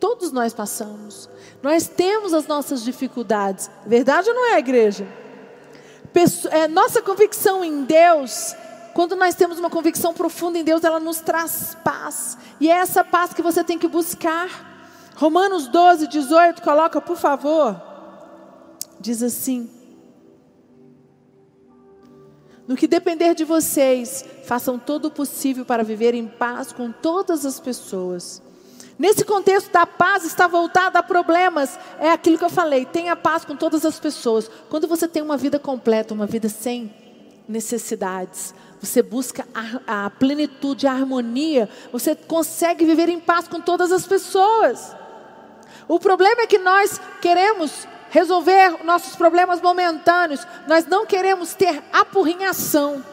Todos 0.00 0.32
nós 0.32 0.54
passamos. 0.54 1.28
Nós 1.62 1.86
temos 1.86 2.32
as 2.32 2.46
nossas 2.46 2.82
dificuldades. 2.82 3.70
Verdade 3.84 4.30
ou 4.30 4.34
não 4.34 4.54
é, 4.54 4.58
igreja? 4.58 5.06
é, 6.50 6.66
nossa 6.66 7.02
convicção 7.02 7.62
em 7.62 7.84
Deus, 7.84 8.56
quando 8.94 9.14
nós 9.16 9.34
temos 9.34 9.58
uma 9.58 9.68
convicção 9.68 10.14
profunda 10.14 10.58
em 10.58 10.64
Deus, 10.64 10.82
ela 10.82 10.98
nos 10.98 11.20
traz 11.20 11.76
paz. 11.84 12.38
E 12.58 12.70
é 12.70 12.74
essa 12.76 13.04
paz 13.04 13.34
que 13.34 13.42
você 13.42 13.62
tem 13.62 13.78
que 13.78 13.86
buscar. 13.86 15.12
Romanos 15.14 15.68
12, 15.68 16.06
18, 16.06 16.62
coloca, 16.62 17.02
por 17.02 17.18
favor 17.18 17.92
diz 19.04 19.22
assim: 19.22 19.70
No 22.66 22.74
que 22.74 22.88
depender 22.88 23.34
de 23.34 23.44
vocês, 23.44 24.24
façam 24.44 24.78
todo 24.78 25.06
o 25.06 25.10
possível 25.10 25.64
para 25.64 25.84
viver 25.84 26.14
em 26.14 26.26
paz 26.26 26.72
com 26.72 26.90
todas 26.90 27.44
as 27.44 27.60
pessoas. 27.60 28.42
Nesse 28.98 29.24
contexto 29.24 29.70
da 29.70 29.84
paz 29.84 30.24
está 30.24 30.46
voltada 30.46 30.98
a 30.98 31.02
problemas. 31.02 31.78
É 31.98 32.10
aquilo 32.10 32.38
que 32.38 32.44
eu 32.44 32.50
falei, 32.50 32.86
tenha 32.86 33.14
paz 33.14 33.44
com 33.44 33.54
todas 33.54 33.84
as 33.84 34.00
pessoas. 34.00 34.50
Quando 34.70 34.88
você 34.88 35.06
tem 35.06 35.22
uma 35.22 35.36
vida 35.36 35.58
completa, 35.58 36.14
uma 36.14 36.26
vida 36.26 36.48
sem 36.48 36.94
necessidades, 37.46 38.54
você 38.80 39.02
busca 39.02 39.46
a, 39.54 40.04
a 40.06 40.10
plenitude, 40.10 40.86
a 40.86 40.92
harmonia, 40.92 41.68
você 41.92 42.14
consegue 42.14 42.86
viver 42.86 43.10
em 43.10 43.20
paz 43.20 43.46
com 43.48 43.60
todas 43.60 43.92
as 43.92 44.06
pessoas. 44.06 44.96
O 45.86 45.98
problema 45.98 46.42
é 46.42 46.46
que 46.46 46.56
nós 46.56 46.98
queremos 47.20 47.86
resolver 48.14 48.84
nossos 48.84 49.16
problemas 49.16 49.60
momentâneos. 49.60 50.46
Nós 50.68 50.86
não 50.86 51.04
queremos 51.04 51.52
ter 51.52 51.82
apurrinhação. 51.92 53.04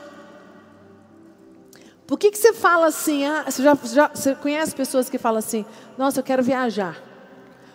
Por 2.06 2.20
que, 2.20 2.30
que 2.30 2.38
você 2.38 2.54
fala 2.54 2.86
assim? 2.86 3.26
Ah, 3.26 3.46
você, 3.48 3.64
já, 3.64 3.76
já, 3.84 4.08
você 4.10 4.36
conhece 4.36 4.76
pessoas 4.76 5.10
que 5.10 5.18
falam 5.18 5.40
assim: 5.40 5.66
Nossa, 5.98 6.20
eu 6.20 6.24
quero 6.24 6.44
viajar. 6.44 7.02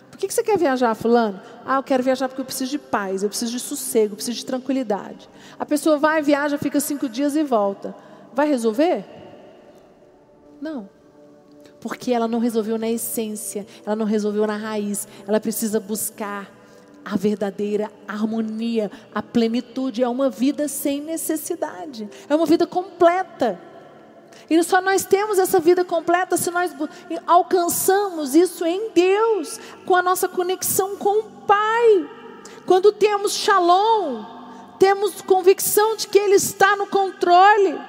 Por 0.09 0.17
que, 0.17 0.27
que 0.27 0.33
você 0.33 0.41
quer 0.41 0.57
viajar, 0.57 0.95
Fulano? 0.95 1.41
Ah, 1.65 1.75
eu 1.75 1.83
quero 1.83 2.01
viajar 2.01 2.29
porque 2.29 2.39
eu 2.39 2.45
preciso 2.45 2.71
de 2.71 2.79
paz, 2.79 3.23
eu 3.23 3.29
preciso 3.29 3.51
de 3.51 3.59
sossego, 3.59 4.13
eu 4.13 4.15
preciso 4.15 4.37
de 4.37 4.45
tranquilidade. 4.45 5.29
A 5.59 5.65
pessoa 5.65 5.97
vai, 5.97 6.21
viaja, 6.21 6.57
fica 6.57 6.79
cinco 6.79 7.09
dias 7.09 7.35
e 7.35 7.43
volta. 7.43 7.93
Vai 8.33 8.47
resolver? 8.47 9.03
Não. 10.61 10.89
Porque 11.81 12.13
ela 12.13 12.27
não 12.27 12.39
resolveu 12.39 12.77
na 12.77 12.89
essência, 12.89 13.67
ela 13.85 13.97
não 13.97 14.05
resolveu 14.05 14.47
na 14.47 14.55
raiz. 14.55 15.07
Ela 15.27 15.41
precisa 15.41 15.79
buscar 15.79 16.56
a 17.09 17.15
verdadeira 17.15 17.89
harmonia, 18.05 18.91
a 19.15 19.23
plenitude, 19.23 20.03
é 20.03 20.09
uma 20.09 20.29
vida 20.29 20.67
sem 20.67 21.01
necessidade, 21.01 22.09
é 22.27 22.35
uma 22.35 22.45
vida 22.45 22.67
completa. 22.67 23.57
E 24.49 24.61
só 24.61 24.81
nós 24.81 25.05
temos 25.05 25.39
essa 25.39 25.59
vida 25.59 25.85
completa 25.85 26.35
se 26.35 26.51
nós 26.51 26.73
alcançamos 27.25 28.35
isso 28.35 28.65
em 28.65 28.91
Deus, 28.91 29.57
com 29.85 29.95
a 29.95 30.01
nossa 30.01 30.27
conexão 30.27 30.97
com 30.97 31.19
o 31.19 31.23
Pai. 31.47 32.09
Quando 32.65 32.91
temos 32.91 33.33
shalom, 33.33 34.25
temos 34.77 35.21
convicção 35.21 35.95
de 35.95 36.07
que 36.07 36.19
Ele 36.19 36.35
está 36.35 36.75
no 36.75 36.87
controle. 36.87 37.79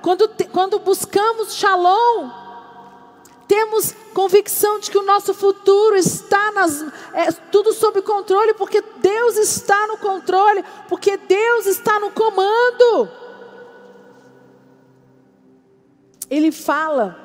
Quando, 0.00 0.28
quando 0.50 0.78
buscamos 0.78 1.54
shalom, 1.54 2.43
temos 3.46 3.94
convicção 4.12 4.78
de 4.78 4.90
que 4.90 4.98
o 4.98 5.02
nosso 5.02 5.34
futuro 5.34 5.96
está 5.96 6.52
nas, 6.52 6.82
é, 7.12 7.30
tudo 7.50 7.72
sob 7.72 8.00
controle, 8.02 8.54
porque 8.54 8.82
Deus 8.98 9.36
está 9.36 9.86
no 9.86 9.98
controle, 9.98 10.64
porque 10.88 11.16
Deus 11.16 11.66
está 11.66 11.98
no 12.00 12.10
comando. 12.10 13.08
Ele 16.30 16.50
fala 16.50 17.24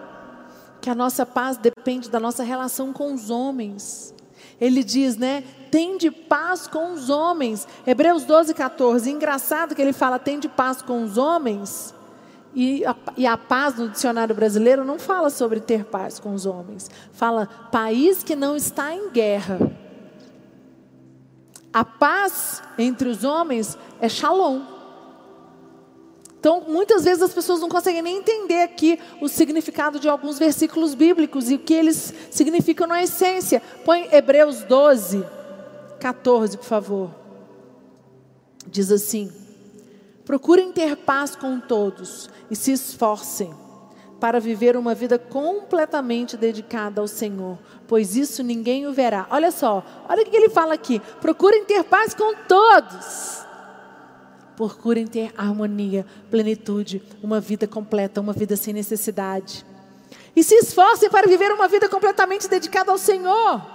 que 0.81 0.89
a 0.89 0.95
nossa 0.95 1.25
paz 1.25 1.57
depende 1.57 2.09
da 2.09 2.19
nossa 2.19 2.43
relação 2.43 2.93
com 2.93 3.13
os 3.13 3.29
homens. 3.29 4.13
Ele 4.59 4.83
diz, 4.83 5.15
né? 5.15 5.43
Tem 5.71 5.97
de 5.97 6.11
paz 6.11 6.67
com 6.67 6.93
os 6.93 7.09
homens. 7.09 7.67
Hebreus 7.85 8.23
12, 8.23 8.53
14. 8.53 9.09
Engraçado 9.09 9.73
que 9.73 9.81
ele 9.81 9.93
fala, 9.93 10.19
tem 10.19 10.39
de 10.39 10.49
paz 10.49 10.81
com 10.81 11.03
os 11.03 11.17
homens. 11.17 11.93
E 12.61 12.85
a, 12.85 12.93
e 13.15 13.25
a 13.25 13.37
paz 13.37 13.77
no 13.77 13.87
dicionário 13.87 14.35
brasileiro 14.35 14.83
não 14.83 14.99
fala 14.99 15.29
sobre 15.29 15.61
ter 15.61 15.85
paz 15.85 16.19
com 16.19 16.33
os 16.33 16.45
homens. 16.45 16.91
Fala 17.13 17.47
país 17.71 18.21
que 18.21 18.35
não 18.35 18.53
está 18.53 18.93
em 18.93 19.11
guerra. 19.11 19.71
A 21.71 21.85
paz 21.85 22.61
entre 22.77 23.07
os 23.07 23.23
homens 23.23 23.77
é 24.01 24.09
shalom. 24.09 24.61
Então, 26.37 26.65
muitas 26.67 27.05
vezes 27.05 27.23
as 27.23 27.33
pessoas 27.33 27.61
não 27.61 27.69
conseguem 27.69 28.01
nem 28.01 28.17
entender 28.17 28.63
aqui 28.63 28.99
o 29.21 29.29
significado 29.29 29.97
de 29.97 30.09
alguns 30.09 30.37
versículos 30.37 30.93
bíblicos 30.93 31.49
e 31.49 31.55
o 31.55 31.59
que 31.59 31.73
eles 31.73 32.13
significam 32.29 32.87
na 32.87 33.01
essência. 33.01 33.63
Põe 33.85 34.09
Hebreus 34.11 34.63
12, 34.63 35.23
14, 35.97 36.57
por 36.57 36.65
favor. 36.65 37.15
Diz 38.67 38.91
assim: 38.91 39.38
Procurem 40.29 40.71
ter 40.71 40.95
paz 40.95 41.35
com 41.35 41.59
todos 41.59 42.29
e 42.51 42.55
se 42.55 42.71
esforcem 42.71 43.51
para 44.19 44.39
viver 44.39 44.77
uma 44.77 44.93
vida 44.93 45.17
completamente 45.17 46.37
dedicada 46.37 47.01
ao 47.01 47.07
Senhor, 47.07 47.57
pois 47.87 48.15
isso 48.15 48.43
ninguém 48.43 48.85
o 48.85 48.93
verá. 48.93 49.25
Olha 49.31 49.49
só, 49.49 49.83
olha 50.07 50.21
o 50.21 50.25
que 50.25 50.37
ele 50.37 50.49
fala 50.49 50.75
aqui: 50.75 51.01
procurem 51.19 51.65
ter 51.65 51.83
paz 51.83 52.13
com 52.13 52.35
todos 52.47 53.43
procurem 54.55 55.07
ter 55.07 55.33
harmonia, 55.35 56.05
plenitude, 56.29 57.01
uma 57.23 57.39
vida 57.39 57.65
completa, 57.65 58.21
uma 58.21 58.33
vida 58.33 58.55
sem 58.55 58.71
necessidade. 58.71 59.65
E 60.35 60.43
se 60.43 60.53
esforcem 60.53 61.09
para 61.09 61.27
viver 61.27 61.51
uma 61.51 61.67
vida 61.67 61.89
completamente 61.89 62.47
dedicada 62.47 62.91
ao 62.91 62.99
Senhor. 62.99 63.65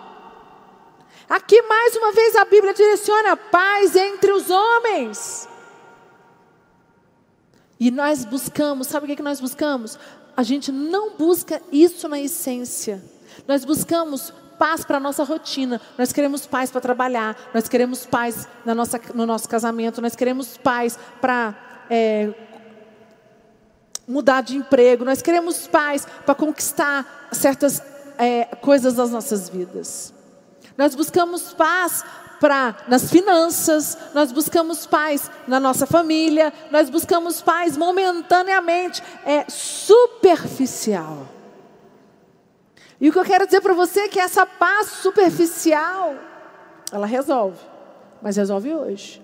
Aqui 1.29 1.61
mais 1.63 1.97
uma 1.97 2.13
vez 2.13 2.37
a 2.37 2.45
Bíblia 2.45 2.75
direciona 2.75 3.37
paz 3.37 3.97
entre 3.97 4.31
os 4.31 4.49
homens. 4.49 5.49
E 7.85 7.91
nós 7.91 8.25
buscamos, 8.25 8.87
sabe 8.87 9.13
o 9.13 9.15
que 9.15 9.23
nós 9.23 9.43
buscamos? 9.43 9.99
A 10.35 10.43
gente 10.43 10.73
não 10.73 11.19
busca 11.19 11.61
isso 11.71 12.09
na 12.09 12.19
essência. 12.19 13.05
Nós 13.47 13.63
buscamos 13.63 14.33
paz 14.59 14.87
para 14.87 14.97
a 14.97 15.01
nossa 15.01 15.23
rotina, 15.23 15.79
nós 15.99 16.11
queremos 16.11 16.47
paz 16.47 16.71
para 16.71 16.81
trabalhar, 16.81 17.37
nós 17.53 17.69
queremos 17.69 18.07
paz 18.07 18.49
na 18.65 18.75
nossa, 18.75 18.99
no 19.13 19.27
nosso 19.27 19.47
casamento, 19.47 20.01
nós 20.01 20.17
queremos 20.17 20.57
paz 20.57 20.99
para 21.21 21.55
é, 21.91 22.33
mudar 24.09 24.41
de 24.41 24.57
emprego, 24.57 25.05
nós 25.05 25.21
queremos 25.21 25.67
paz 25.67 26.07
para 26.25 26.35
conquistar 26.35 27.29
certas 27.33 27.83
é, 28.17 28.47
coisas 28.63 28.95
das 28.95 29.11
nossas 29.11 29.51
vidas. 29.51 30.15
Nós 30.75 30.95
buscamos 30.95 31.53
paz 31.53 32.03
para 32.45 32.77
nas 32.89 33.11
finanças, 33.11 33.97
nós 34.13 34.31
buscamos 34.31 34.85
paz 34.85 35.31
na 35.49 35.59
nossa 35.59 35.87
família, 35.87 36.53
nós 36.71 36.91
buscamos 36.91 37.41
paz 37.41 37.75
momentaneamente, 37.75 39.03
é 39.25 39.47
superficial. 39.49 41.27
E 43.01 43.09
o 43.09 43.13
que 43.15 43.19
eu 43.19 43.25
quero 43.25 43.47
dizer 43.47 43.63
para 43.63 43.73
você 43.73 44.01
é 44.01 44.09
que 44.09 44.21
essa 44.21 44.45
paz 44.45 44.89
superficial, 44.89 46.17
ela 46.93 47.07
resolve, 47.07 47.59
mas 48.21 48.37
resolve 48.37 48.75
hoje. 48.75 49.23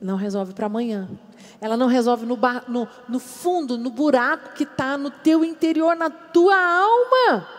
Não 0.00 0.14
resolve 0.14 0.54
para 0.54 0.66
amanhã. 0.66 1.08
Ela 1.60 1.76
não 1.76 1.88
resolve 1.88 2.24
no, 2.24 2.36
bar, 2.36 2.62
no, 2.68 2.86
no 3.08 3.18
fundo, 3.18 3.76
no 3.76 3.90
buraco 3.90 4.54
que 4.54 4.62
está 4.62 4.96
no 4.96 5.10
teu 5.10 5.44
interior, 5.44 5.96
na 5.96 6.08
tua 6.08 6.54
alma. 6.54 7.57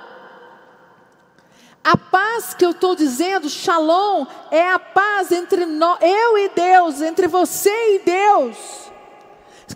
A 1.83 1.95
paz 1.97 2.53
que 2.53 2.65
eu 2.65 2.71
estou 2.71 2.95
dizendo, 2.95 3.49
shalom, 3.49 4.25
é 4.51 4.69
a 4.69 4.79
paz 4.79 5.31
entre 5.31 5.65
nós, 5.65 5.97
eu 6.01 6.37
e 6.37 6.49
Deus, 6.49 7.01
entre 7.01 7.27
você 7.27 7.95
e 7.95 7.99
Deus. 7.99 8.89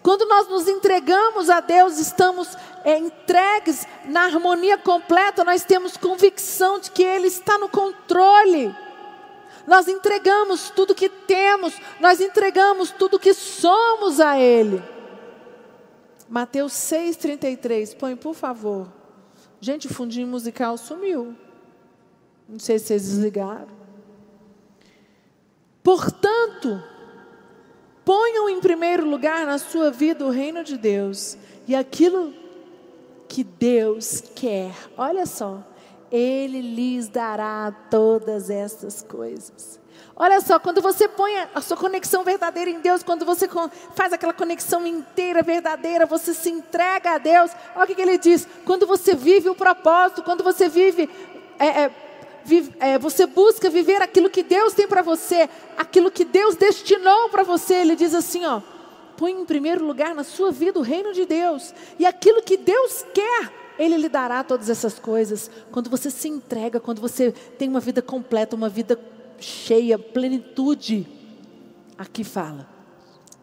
Quando 0.02 0.26
nós 0.26 0.50
nos 0.50 0.68
entregamos 0.68 1.50
a 1.50 1.62
Deus, 1.62 1.98
estamos 1.98 2.58
é, 2.84 2.98
entregues 2.98 3.88
na 4.06 4.24
harmonia 4.24 4.78
completa, 4.78 5.46
nós 5.46 5.64
temos 5.64 5.96
convicção 5.96 6.80
de 6.80 6.92
que 6.92 7.04
Ele 7.04 7.28
está 7.28 7.58
no 7.58 7.70
controle. 7.70 8.76
Nós 9.66 9.88
entregamos 9.88 10.70
tudo 10.70 10.94
que 10.94 11.08
temos, 11.08 11.74
nós 12.02 12.20
entregamos 12.20 12.92
tudo 12.92 13.20
que 13.20 13.34
somos 13.34 14.20
a 14.20 14.38
Ele. 14.38 14.84
Mateus 16.28 16.74
6,33, 16.74 17.96
põe 17.96 18.16
por 18.16 18.34
favor. 18.34 18.88
Gente, 19.62 19.88
o 19.88 19.94
fundinho 19.94 20.28
musical 20.28 20.78
sumiu. 20.78 21.34
Não 22.48 22.60
sei 22.60 22.78
se 22.80 22.88
vocês 22.88 23.04
desligaram. 23.04 23.68
Portanto, 25.84 26.82
ponham 28.06 28.50
em 28.50 28.60
primeiro 28.60 29.06
lugar 29.06 29.46
na 29.46 29.58
sua 29.58 29.92
vida 29.92 30.26
o 30.26 30.30
reino 30.30 30.64
de 30.64 30.78
Deus 30.78 31.38
e 31.68 31.76
aquilo 31.76 32.34
que 33.28 33.44
Deus 33.44 34.22
quer. 34.36 34.74
Olha 34.98 35.26
só, 35.26 35.64
Ele 36.12 36.62
lhes 36.62 37.08
dará 37.08 37.72
todas 37.90 38.50
essas 38.50 39.02
coisas. 39.02 39.80
Olha 40.16 40.40
só, 40.42 40.60
quando 40.60 40.82
você 40.82 41.08
põe 41.08 41.34
a 41.56 41.60
sua 41.60 41.76
conexão 41.76 42.24
verdadeira 42.24 42.70
em 42.70 42.80
Deus, 42.80 43.02
quando 43.02 43.26
você 43.26 43.50
faz 43.96 44.14
aquela 44.14 44.34
conexão 44.34 44.86
inteira, 44.86 45.42
verdadeira, 45.42 46.06
você 46.06 46.34
se 46.34 46.50
entrega 46.50 47.16
a 47.16 47.18
Deus. 47.18 47.52
Olha 47.76 47.92
o 47.92 47.96
que, 47.96 48.00
ele 48.00 48.18
diz: 48.20 48.48
quando 48.64 48.86
você 48.86 49.16
vive 49.16 49.50
o 49.50 49.56
propósito, 49.56 50.22
quando 50.22 50.44
você 50.44 50.70
vive, 50.70 51.10
é, 51.58 51.86
é, 51.86 51.92
é, 52.80 52.98
você 52.98 53.26
busca 53.26 53.70
viver 53.70 54.02
aquilo 54.02 54.30
que 54.30 54.44
Deus 54.44 54.74
tem 54.74 54.88
para 54.88 55.02
você, 55.02 55.50
aquilo 55.78 56.12
que 56.12 56.26
Deus 56.26 56.56
destinou 56.56 57.30
para 57.30 57.44
você. 57.44 57.76
Ele 57.76 57.96
diz 57.96 58.14
assim: 58.14 58.46
ó, 58.46 58.62
põe 59.18 59.32
em 59.32 59.46
primeiro 59.46 59.86
lugar 59.86 60.14
na 60.14 60.24
sua 60.24 60.52
vida 60.52 60.80
o 60.80 60.84
reino 60.84 61.14
de 61.14 61.26
Deus. 61.26 61.74
E 61.98 62.06
aquilo 62.06 62.42
que 62.42 62.58
Deus 62.58 63.06
quer, 63.14 63.52
Ele 63.80 63.98
lhe 63.98 64.10
dará 64.10 64.44
todas 64.44 64.70
essas 64.70 65.00
coisas. 65.00 65.50
Quando 65.72 65.90
você 65.90 66.10
se 66.10 66.28
entrega, 66.28 66.80
quando 66.80 67.00
você 67.00 67.32
tem 67.32 67.70
uma 67.70 67.80
vida 67.80 68.02
completa, 68.02 68.56
uma 68.56 68.70
vida 68.70 69.00
cheia, 69.40 69.98
plenitude. 69.98 71.08
Aqui 71.98 72.24
fala, 72.24 72.68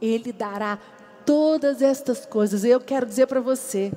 Ele 0.00 0.32
dará 0.32 0.78
todas 1.24 1.82
estas 1.82 2.26
coisas. 2.26 2.64
Eu 2.64 2.80
quero 2.80 3.06
dizer 3.06 3.26
para 3.26 3.40
você, 3.40 3.92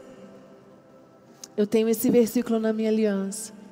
eu 1.55 1.67
tenho 1.67 1.89
esse 1.89 2.09
versículo 2.09 2.59
na 2.59 2.71
minha 2.71 2.89
aliança. 2.89 3.62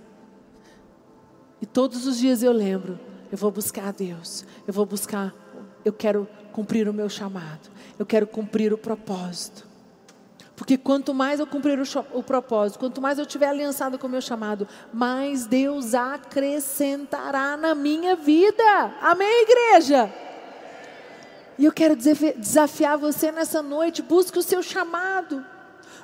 E 1.61 1.65
todos 1.65 2.07
os 2.07 2.17
dias 2.17 2.41
eu 2.41 2.51
lembro, 2.51 2.99
eu 3.31 3.37
vou 3.37 3.51
buscar 3.51 3.89
a 3.89 3.91
Deus, 3.91 4.45
eu 4.67 4.73
vou 4.73 4.85
buscar, 4.85 5.33
eu 5.85 5.93
quero 5.93 6.27
cumprir 6.51 6.89
o 6.89 6.93
meu 6.93 7.09
chamado. 7.09 7.69
Eu 7.97 8.05
quero 8.05 8.27
cumprir 8.27 8.73
o 8.73 8.77
propósito. 8.77 9.69
Porque 10.55 10.77
quanto 10.77 11.13
mais 11.13 11.39
eu 11.39 11.47
cumprir 11.47 11.79
o, 11.79 11.83
o, 12.13 12.21
propósito, 12.21 12.77
quanto 12.77 13.01
mais 13.01 13.17
eu 13.17 13.25
tiver 13.25 13.47
aliançado 13.47 13.97
com 13.97 14.05
o 14.05 14.09
meu 14.09 14.21
chamado, 14.21 14.67
mais 14.93 15.47
Deus 15.47 15.95
acrescentará 15.95 17.57
na 17.57 17.73
minha 17.73 18.15
vida. 18.15 18.63
Amém, 19.01 19.43
igreja? 19.43 20.13
E 21.57 21.65
eu 21.65 21.71
quero 21.71 21.95
desafiar 21.95 22.97
você 22.97 23.31
nessa 23.31 23.61
noite, 23.61 24.03
busque 24.03 24.37
o 24.37 24.43
seu 24.43 24.61
chamado. 24.61 25.43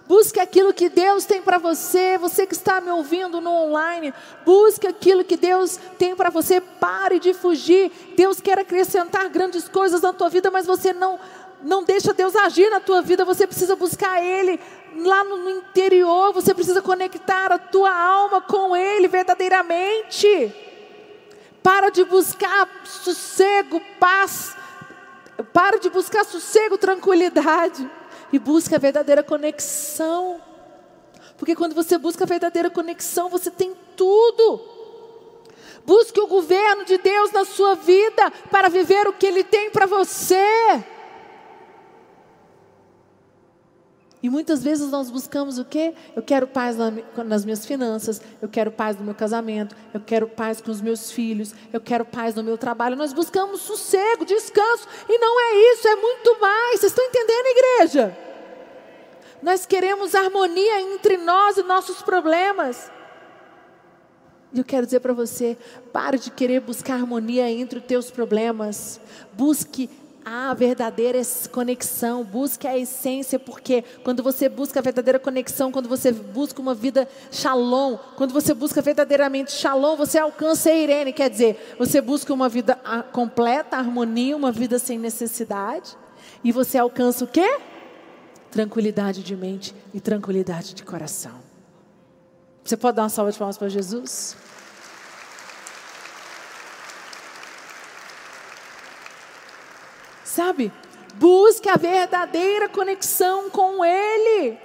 Busque 0.08 0.40
aquilo 0.40 0.74
que 0.74 0.88
Deus 0.88 1.26
tem 1.26 1.42
para 1.42 1.58
você. 1.58 2.18
Você 2.18 2.48
que 2.48 2.54
está 2.54 2.80
me 2.80 2.90
ouvindo 2.90 3.42
no 3.42 3.52
online, 3.52 4.14
busque 4.46 4.88
aquilo 4.88 5.24
que 5.24 5.36
Deus 5.36 5.78
tem 6.00 6.16
para 6.16 6.30
você. 6.30 6.62
Pare 6.62 7.20
de 7.20 7.34
fugir. 7.34 7.92
Deus 8.16 8.40
quer 8.40 8.58
acrescentar 8.58 9.28
grandes 9.28 9.68
coisas 9.68 10.02
na 10.02 10.14
tua 10.14 10.30
vida, 10.30 10.50
mas 10.50 10.66
você 10.66 10.94
não 10.94 11.20
não 11.60 11.84
deixa 11.84 12.14
Deus 12.14 12.36
agir 12.36 12.70
na 12.70 12.80
tua 12.80 13.02
vida. 13.02 13.26
Você 13.26 13.46
precisa 13.46 13.76
buscar 13.76 14.24
Ele 14.24 14.58
lá 14.96 15.26
no, 15.26 15.50
interior. 15.50 16.32
Você 16.32 16.54
precisa 16.54 16.82
conectar 16.82 17.52
a 17.52 17.58
tua 17.60 17.92
alma 17.92 18.40
com 18.40 18.78
Ele 18.78 19.10
verdadeiramente. 19.10 20.56
Para 21.62 21.90
de 21.90 22.06
buscar 22.06 22.70
sossego, 22.86 23.82
paz. 24.00 24.56
Para 25.52 25.80
de 25.80 25.90
buscar 25.90 26.24
sossego, 26.24 26.78
tranquilidade 26.78 27.90
e 28.32 28.40
busca 28.40 28.76
a 28.76 28.80
verdadeira 28.80 29.24
conexão 29.24 30.42
Porque 31.38 31.56
quando 31.56 31.76
você 31.76 31.98
busca 31.98 32.24
a 32.24 32.28
verdadeira 32.28 32.70
conexão, 32.70 33.30
você 33.30 33.52
tem 33.52 33.76
tudo. 33.96 34.62
Busque 35.86 36.20
o 36.20 36.28
governo 36.28 36.84
de 36.84 36.98
Deus 36.98 37.32
na 37.32 37.46
sua 37.46 37.76
vida 37.76 38.32
para 38.52 38.68
viver 38.70 39.08
o 39.08 39.14
que 39.14 39.26
Ele 39.26 39.44
tem 39.44 39.70
para 39.70 39.86
você. 39.86 40.84
E 44.22 44.30
muitas 44.30 44.64
vezes 44.64 44.90
nós 44.90 45.12
buscamos 45.12 45.60
o 45.60 45.66
quê? 45.66 45.94
Eu 46.16 46.24
quero 46.24 46.48
paz 46.48 46.76
nas 47.26 47.46
minhas 47.46 47.66
finanças, 47.66 48.20
eu 48.42 48.50
quero 48.50 48.72
paz 48.72 48.98
no 48.98 49.04
meu 49.04 49.14
casamento, 49.14 49.76
eu 49.94 50.00
quero 50.00 50.28
paz 50.28 50.60
com 50.60 50.72
os 50.72 50.82
meus 50.82 51.12
filhos, 51.12 51.54
eu 51.72 51.80
quero 51.80 52.04
paz 52.04 52.34
no 52.34 52.44
meu 52.44 52.58
trabalho. 52.58 52.96
Nós 52.96 53.14
buscamos 53.14 53.62
sossego, 53.62 54.26
descanso, 54.26 54.88
e 55.08 55.18
não 55.20 55.40
é 55.40 55.74
isso, 55.74 55.88
é 55.88 55.96
muito 55.96 56.42
mais. 56.42 56.80
Vocês 56.80 56.92
estão 56.92 57.06
entendendo, 57.06 57.46
igreja? 57.46 58.18
Nós 59.42 59.68
queremos 59.68 60.16
harmonia 60.16 60.82
entre 60.82 61.18
nós 61.18 61.58
e 61.58 61.64
nossos 61.64 62.02
problemas. 62.02 62.92
E 64.52 64.58
eu 64.58 64.66
quero 64.66 64.86
dizer 64.86 65.00
para 65.00 65.14
você: 65.14 65.56
pare 65.94 66.18
de 66.18 66.32
querer 66.32 66.60
buscar 66.62 66.96
harmonia 66.96 67.50
entre 67.52 67.78
os 67.78 67.86
teus 67.86 68.10
problemas. 68.10 69.00
Busque 69.34 69.90
a 70.30 70.54
verdadeira 70.54 71.22
conexão, 71.54 72.22
busque 72.22 72.68
a 72.68 72.78
essência, 72.78 73.40
porque 73.40 73.82
quando 74.04 74.22
você 74.22 74.50
busca 74.50 74.80
a 74.80 74.84
verdadeira 74.84 75.18
conexão, 75.18 75.72
quando 75.72 75.88
você 75.88 76.12
busca 76.12 76.62
uma 76.62 76.76
vida 76.76 77.08
shalom, 77.32 77.98
quando 78.18 78.34
você 78.34 78.54
busca 78.54 78.82
verdadeiramente 78.82 79.54
shalom, 79.54 79.96
você 79.96 80.18
alcança 80.18 80.70
a 80.70 80.76
Irene, 80.76 81.14
quer 81.14 81.30
dizer, 81.30 81.76
você 81.80 82.02
busca 82.02 82.34
uma 82.34 82.50
vida 82.50 82.76
completa, 83.14 83.78
harmonia, 83.78 84.36
uma 84.36 84.52
vida 84.52 84.78
sem 84.78 85.00
necessidade, 85.00 85.96
e 86.44 86.52
você 86.52 86.78
alcança 86.78 87.24
o 87.24 87.28
quê? 87.28 87.60
Tranquilidade 88.52 89.24
de 89.24 89.34
mente 89.34 89.74
e 89.94 90.02
tranquilidade 90.02 90.74
de 90.74 90.84
coração. 90.84 91.40
Você 92.66 92.76
pode 92.76 92.98
dar 92.98 93.04
uma 93.04 93.10
salva 93.10 93.32
de 93.32 93.38
palmas 93.38 93.58
para 93.58 93.70
Jesus? 93.70 94.36
Sabe? 100.38 100.72
Busque 101.16 101.68
a 101.68 101.78
verdadeira 101.78 102.70
conexão 102.70 103.50
com 103.50 103.84
Ele. 103.84 104.56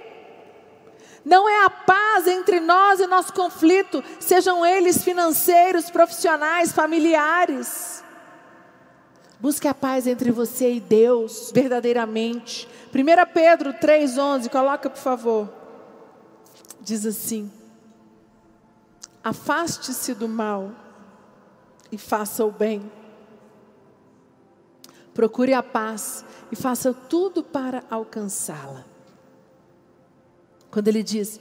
Não 1.25 1.49
é 1.49 1.65
a 1.65 1.69
paz 1.71 2.27
entre 2.27 2.59
nós 2.59 2.99
e 2.99 3.07
nosso 3.07 3.33
conflito, 3.33 4.03
sejam 4.19 4.63
eles 4.63 5.03
financeiros, 5.03 5.89
profissionais, 5.89 6.71
familiares. 6.71 8.03
Busque 9.39 9.67
a 9.67 9.73
paz 9.73 10.05
entre 10.05 10.29
você 10.29 10.73
e 10.73 10.79
Deus, 10.79 11.51
verdadeiramente. 11.51 12.69
1 12.93 13.33
Pedro 13.33 13.73
3,11, 13.73 14.49
coloca 14.49 14.91
por 14.91 15.01
favor. 15.01 15.49
Diz 16.81 17.03
assim: 17.03 17.51
Afaste-se 19.23 20.13
do 20.13 20.27
mal 20.29 20.69
e 21.91 21.97
faça 21.97 22.45
o 22.45 22.51
bem 22.51 22.91
procure 25.13 25.53
a 25.53 25.61
paz 25.61 26.25
e 26.51 26.55
faça 26.55 26.93
tudo 26.93 27.43
para 27.43 27.83
alcançá-la. 27.89 28.85
Quando 30.71 30.87
ele 30.87 31.03
diz, 31.03 31.39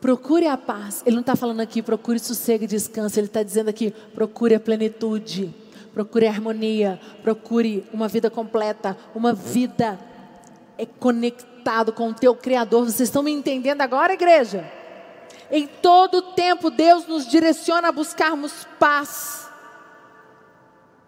procure 0.00 0.46
a 0.46 0.56
paz, 0.56 1.02
ele 1.04 1.16
não 1.16 1.20
está 1.20 1.36
falando 1.36 1.60
aqui, 1.60 1.82
procure 1.82 2.18
sossego 2.18 2.64
e 2.64 2.66
descanso, 2.66 3.20
ele 3.20 3.26
está 3.26 3.42
dizendo 3.42 3.68
aqui, 3.68 3.90
procure 4.14 4.54
a 4.54 4.60
plenitude, 4.60 5.54
procure 5.92 6.26
a 6.26 6.30
harmonia, 6.30 6.98
procure 7.22 7.86
uma 7.92 8.08
vida 8.08 8.30
completa, 8.30 8.96
uma 9.14 9.32
vida 9.34 9.98
é 10.78 10.86
conectado 10.86 11.92
com 11.92 12.08
o 12.08 12.14
teu 12.14 12.34
Criador. 12.34 12.84
Vocês 12.84 13.08
estão 13.08 13.22
me 13.22 13.30
entendendo 13.30 13.82
agora, 13.82 14.14
igreja? 14.14 14.70
Em 15.50 15.66
todo 15.66 16.22
tempo, 16.32 16.70
Deus 16.70 17.06
nos 17.06 17.26
direciona 17.26 17.88
a 17.88 17.92
buscarmos 17.92 18.66
paz, 18.78 19.50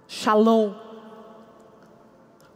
shalom, 0.07 0.75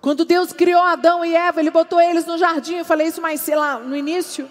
quando 0.01 0.25
Deus 0.25 0.53
criou 0.53 0.83
Adão 0.83 1.25
e 1.25 1.35
Eva, 1.35 1.61
Ele 1.61 1.71
botou 1.71 2.01
eles 2.01 2.27
no 2.27 2.39
jardim, 2.39 2.77
eu 2.77 2.85
falei 2.85 3.09
isso 3.09 3.21
mais 3.21 3.41
sei 3.41 3.57
lá 3.57 3.79
no 3.79 3.97
início. 3.97 4.51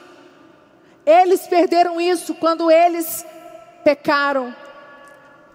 Eles 1.05 1.45
perderam 1.47 2.01
isso 2.01 2.34
quando 2.36 2.71
eles 2.71 3.25
pecaram. 3.84 4.53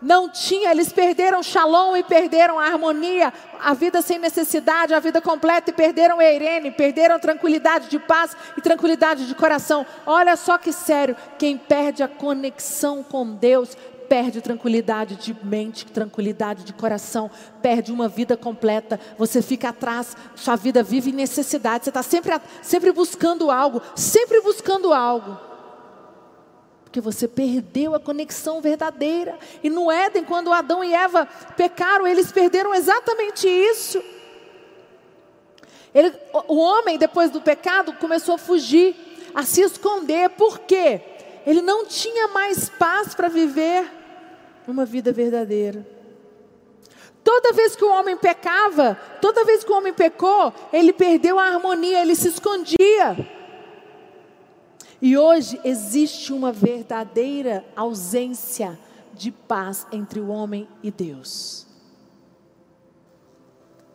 Não 0.00 0.30
tinha, 0.30 0.70
eles 0.70 0.90
perderam 0.90 1.42
shalom 1.42 1.94
e 1.94 2.02
perderam 2.02 2.58
a 2.58 2.64
harmonia, 2.64 3.30
a 3.60 3.74
vida 3.74 4.00
sem 4.00 4.18
necessidade, 4.18 4.94
a 4.94 4.98
vida 4.98 5.20
completa 5.20 5.68
e 5.68 5.74
perderam 5.74 6.18
a 6.18 6.32
Irene, 6.32 6.70
perderam 6.70 7.18
tranquilidade 7.18 7.88
de 7.88 7.98
paz 7.98 8.34
e 8.56 8.62
tranquilidade 8.62 9.26
de 9.26 9.34
coração. 9.34 9.84
Olha 10.06 10.36
só 10.36 10.56
que 10.56 10.72
sério, 10.72 11.14
quem 11.36 11.58
perde 11.58 12.02
a 12.02 12.08
conexão 12.08 13.02
com 13.02 13.26
Deus 13.26 13.76
perde 14.10 14.40
tranquilidade 14.40 15.14
de 15.14 15.36
mente, 15.40 15.86
tranquilidade 15.86 16.64
de 16.64 16.72
coração, 16.72 17.30
perde 17.62 17.92
uma 17.92 18.08
vida 18.08 18.36
completa. 18.36 18.98
Você 19.16 19.40
fica 19.40 19.68
atrás, 19.68 20.16
sua 20.34 20.56
vida 20.56 20.82
vive 20.82 21.10
em 21.10 21.14
necessidade. 21.14 21.84
Você 21.84 21.90
está 21.90 22.02
sempre, 22.02 22.32
sempre 22.60 22.90
buscando 22.90 23.52
algo, 23.52 23.80
sempre 23.94 24.40
buscando 24.40 24.92
algo. 24.92 25.38
Porque 26.82 27.00
você 27.00 27.28
perdeu 27.28 27.94
a 27.94 28.00
conexão 28.00 28.60
verdadeira. 28.60 29.38
E 29.62 29.70
no 29.70 29.92
Éden, 29.92 30.24
quando 30.24 30.52
Adão 30.52 30.82
e 30.82 30.92
Eva 30.92 31.28
pecaram, 31.56 32.04
eles 32.04 32.32
perderam 32.32 32.74
exatamente 32.74 33.46
isso. 33.46 34.02
Ele, 35.94 36.12
o 36.48 36.56
homem, 36.56 36.98
depois 36.98 37.30
do 37.30 37.40
pecado, 37.40 37.92
começou 37.92 38.34
a 38.34 38.38
fugir, 38.38 38.96
a 39.32 39.44
se 39.44 39.60
esconder. 39.60 40.30
Por 40.30 40.58
quê? 40.58 41.00
Ele 41.46 41.62
não 41.62 41.86
tinha 41.86 42.26
mais 42.26 42.68
paz 42.68 43.14
para 43.14 43.28
viver 43.28 43.99
uma 44.66 44.84
vida 44.84 45.12
verdadeira. 45.12 45.86
Toda 47.22 47.52
vez 47.52 47.76
que 47.76 47.84
o 47.84 47.90
homem 47.90 48.16
pecava, 48.16 48.94
toda 49.20 49.44
vez 49.44 49.62
que 49.62 49.70
o 49.70 49.76
homem 49.76 49.92
pecou, 49.92 50.52
ele 50.72 50.92
perdeu 50.92 51.38
a 51.38 51.44
harmonia, 51.44 52.00
ele 52.00 52.14
se 52.14 52.28
escondia. 52.28 53.16
E 55.02 55.16
hoje 55.16 55.60
existe 55.64 56.32
uma 56.32 56.52
verdadeira 56.52 57.64
ausência 57.76 58.78
de 59.12 59.30
paz 59.30 59.86
entre 59.92 60.20
o 60.20 60.28
homem 60.28 60.68
e 60.82 60.90
Deus. 60.90 61.66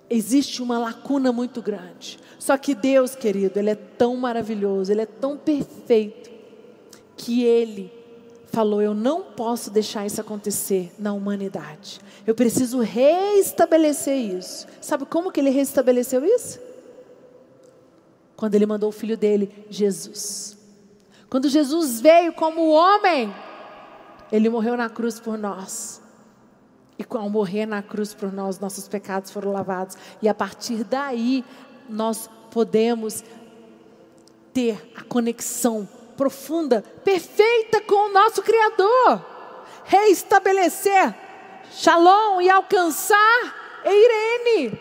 Existe 0.10 0.62
uma 0.62 0.78
lacuna 0.78 1.32
muito 1.32 1.62
grande. 1.62 2.20
Só 2.38 2.58
que 2.58 2.76
Deus, 2.76 3.16
querido, 3.16 3.58
Ele 3.58 3.72
é 3.72 3.76
tão 3.76 4.16
maravilhoso, 4.16 4.92
Ele 4.92 5.02
é 5.02 5.06
tão 5.06 5.36
perfeito, 5.36 6.30
que 7.18 7.44
Ele 7.44 7.92
falou: 8.56 8.82
Eu 8.82 8.94
não 8.94 9.22
posso 9.22 9.70
deixar 9.70 10.06
isso 10.06 10.22
acontecer 10.22 10.94
na 10.98 11.12
humanidade. 11.12 12.00
Eu 12.26 12.34
preciso 12.34 12.80
reestabelecer 12.80 14.16
isso. 14.16 14.66
Sabe 14.80 15.06
como 15.06 15.32
que 15.32 15.42
ele 15.42 15.50
restabeleceu 15.50 16.24
isso? 16.24 16.60
Quando 18.38 18.56
ele 18.56 18.66
mandou 18.66 18.90
o 18.90 18.94
filho 18.94 19.18
dele, 19.18 19.66
Jesus. 19.70 20.58
Quando 21.30 21.50
Jesus 21.50 22.00
veio 22.00 22.32
como 22.32 22.72
homem, 22.72 23.34
ele 24.32 24.50
morreu 24.50 24.78
na 24.78 24.90
cruz 24.90 25.20
por 25.20 25.38
nós. 25.38 26.02
E 26.98 27.06
ao 27.10 27.30
morrer 27.30 27.66
na 27.66 27.84
cruz 27.84 28.14
por 28.14 28.32
nós, 28.32 28.58
nossos 28.58 28.88
pecados 28.88 29.32
foram 29.32 29.52
lavados. 29.52 29.98
E 30.22 30.30
a 30.30 30.34
partir 30.34 30.86
daí, 30.86 31.44
nós 31.90 32.30
podemos 32.52 33.22
ter 34.54 34.92
a 34.96 35.04
conexão 35.04 35.88
profunda, 36.16 36.84
perfeita 37.04 37.82
com 37.82 38.10
o 38.10 38.14
nosso 38.14 38.42
Criador. 38.42 39.26
Reestabelecer 39.84 41.14
Shalom 41.72 42.42
e 42.42 42.50
alcançar 42.50 43.84
Eirene. 43.84 44.80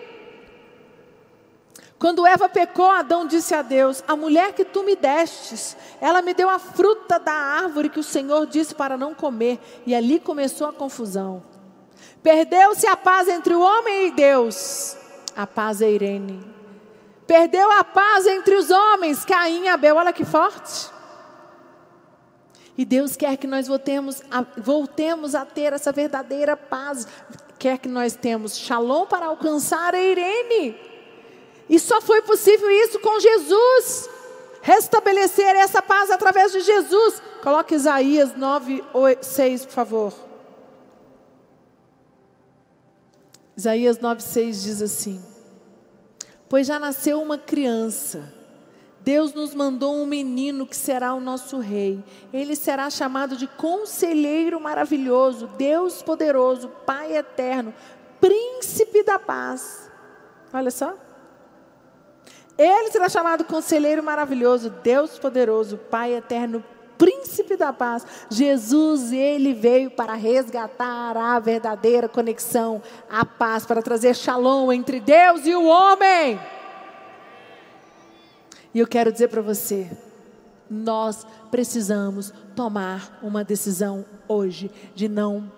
Quando 1.99 2.27
Eva 2.27 2.49
pecou, 2.49 2.91
Adão 2.91 3.27
disse 3.27 3.55
a 3.55 3.63
Deus: 3.63 4.05
A 4.07 4.15
mulher 4.15 4.53
que 4.53 4.65
tu 4.65 4.83
me 4.83 4.95
destes, 4.95 5.77
ela 6.01 6.23
me 6.23 6.35
deu 6.35 6.49
a 6.49 6.59
fruta 6.59 7.19
da 7.19 7.33
árvore 7.33 7.89
que 7.89 7.99
o 7.99 8.05
Senhor 8.05 8.47
disse 8.47 8.75
para 8.75 8.97
não 8.97 9.15
comer. 9.15 9.59
E 9.87 9.95
ali 9.95 10.21
começou 10.21 10.67
a 10.67 10.73
confusão. 10.73 11.43
Perdeu-se 12.23 12.87
a 12.87 12.97
paz 12.97 13.29
entre 13.29 13.55
o 13.55 13.61
homem 13.61 14.09
e 14.09 14.11
Deus. 14.13 14.97
A 15.37 15.47
paz 15.47 15.83
é 15.83 15.91
Irene. 15.91 16.45
Perdeu 17.27 17.71
a 17.71 17.83
paz 17.83 18.27
entre 18.27 18.55
os 18.55 18.71
homens, 18.71 19.25
Caim 19.25 19.65
e 19.65 19.69
Abel. 19.69 19.97
Olha 19.97 20.13
que 20.13 20.25
forte. 20.25 20.94
E 22.77 22.85
Deus 22.85 23.17
quer 23.17 23.37
que 23.37 23.47
nós 23.47 23.69
voltemos 23.69 24.23
a, 24.31 24.45
voltemos 24.57 25.35
a 25.35 25.45
ter 25.45 25.73
essa 25.73 25.93
verdadeira 25.93 26.57
paz. 26.57 27.07
Quer 27.59 27.79
que 27.79 27.89
nós 27.89 28.17
temos 28.17 28.57
shalom 28.59 29.07
para 29.07 29.27
alcançar 29.27 29.95
a 29.95 30.01
Irene. 30.01 30.77
E 31.69 31.79
só 31.79 32.01
foi 32.01 32.21
possível 32.23 32.69
isso 32.71 32.99
com 32.99 33.21
Jesus. 33.21 34.11
Restabelecer 34.61 35.55
essa 35.57 35.81
paz 35.81 36.11
através 36.11 36.51
de 36.53 36.61
Jesus. 36.61 37.23
Coloque 37.43 37.75
Isaías 37.75 38.37
9, 38.37 38.83
8, 38.93 39.23
6, 39.23 39.67
por 39.67 39.73
favor. 39.73 40.13
Isaías 43.57 44.01
9, 44.01 44.21
6 44.21 44.63
diz 44.63 44.83
assim: 44.83 45.25
Pois 46.49 46.67
já 46.67 46.81
nasceu 46.81 47.23
uma 47.23 47.39
criança 47.39 48.34
Deus 49.05 49.35
nos 49.35 49.55
mandou 49.55 49.95
um 49.95 50.07
menino 50.07 50.67
que 50.67 50.75
será 50.75 51.13
o 51.13 51.21
nosso 51.21 51.59
rei. 51.59 52.03
Ele 52.33 52.57
será 52.57 52.89
chamado 52.89 53.37
de 53.37 53.47
Conselheiro 53.47 54.59
Maravilhoso, 54.59 55.47
Deus 55.59 56.03
Poderoso, 56.03 56.71
Pai 56.87 57.15
Eterno, 57.15 57.75
Príncipe 58.19 59.03
da 59.03 59.19
Paz. 59.19 59.91
Olha 60.51 60.71
só. 60.71 60.95
Ele 62.57 62.91
será 62.91 63.11
chamado 63.11 63.45
Conselheiro 63.45 64.03
Maravilhoso, 64.03 64.71
Deus 64.71 65.19
Poderoso, 65.19 65.77
Pai 65.77 66.15
Eterno, 66.15 66.65
Príncipe 66.97 67.59
da 67.59 67.75
Paz. 67.75 68.07
Jesus, 68.31 69.13
ele 69.13 69.53
veio 69.53 69.91
para 69.91 70.15
resgatar 70.15 71.15
a 71.15 71.39
verdadeira 71.39 72.09
conexão, 72.09 72.81
a 73.11 73.23
paz, 73.23 73.67
para 73.67 73.83
trazer 73.83 74.17
shalom 74.17 74.73
entre 74.73 74.99
Deus 74.99 75.45
e 75.45 75.55
o 75.55 75.67
homem. 75.67 76.41
E 78.75 78.81
eu 78.81 78.89
quero 78.89 79.13
dizer 79.13 79.29
para 79.29 79.41
você, 79.41 79.89
nós 80.69 81.25
precisamos 81.51 82.33
tomar 82.57 83.21
uma 83.23 83.45
decisão 83.45 84.05
hoje 84.27 84.69
de 84.97 85.09
não 85.09 85.51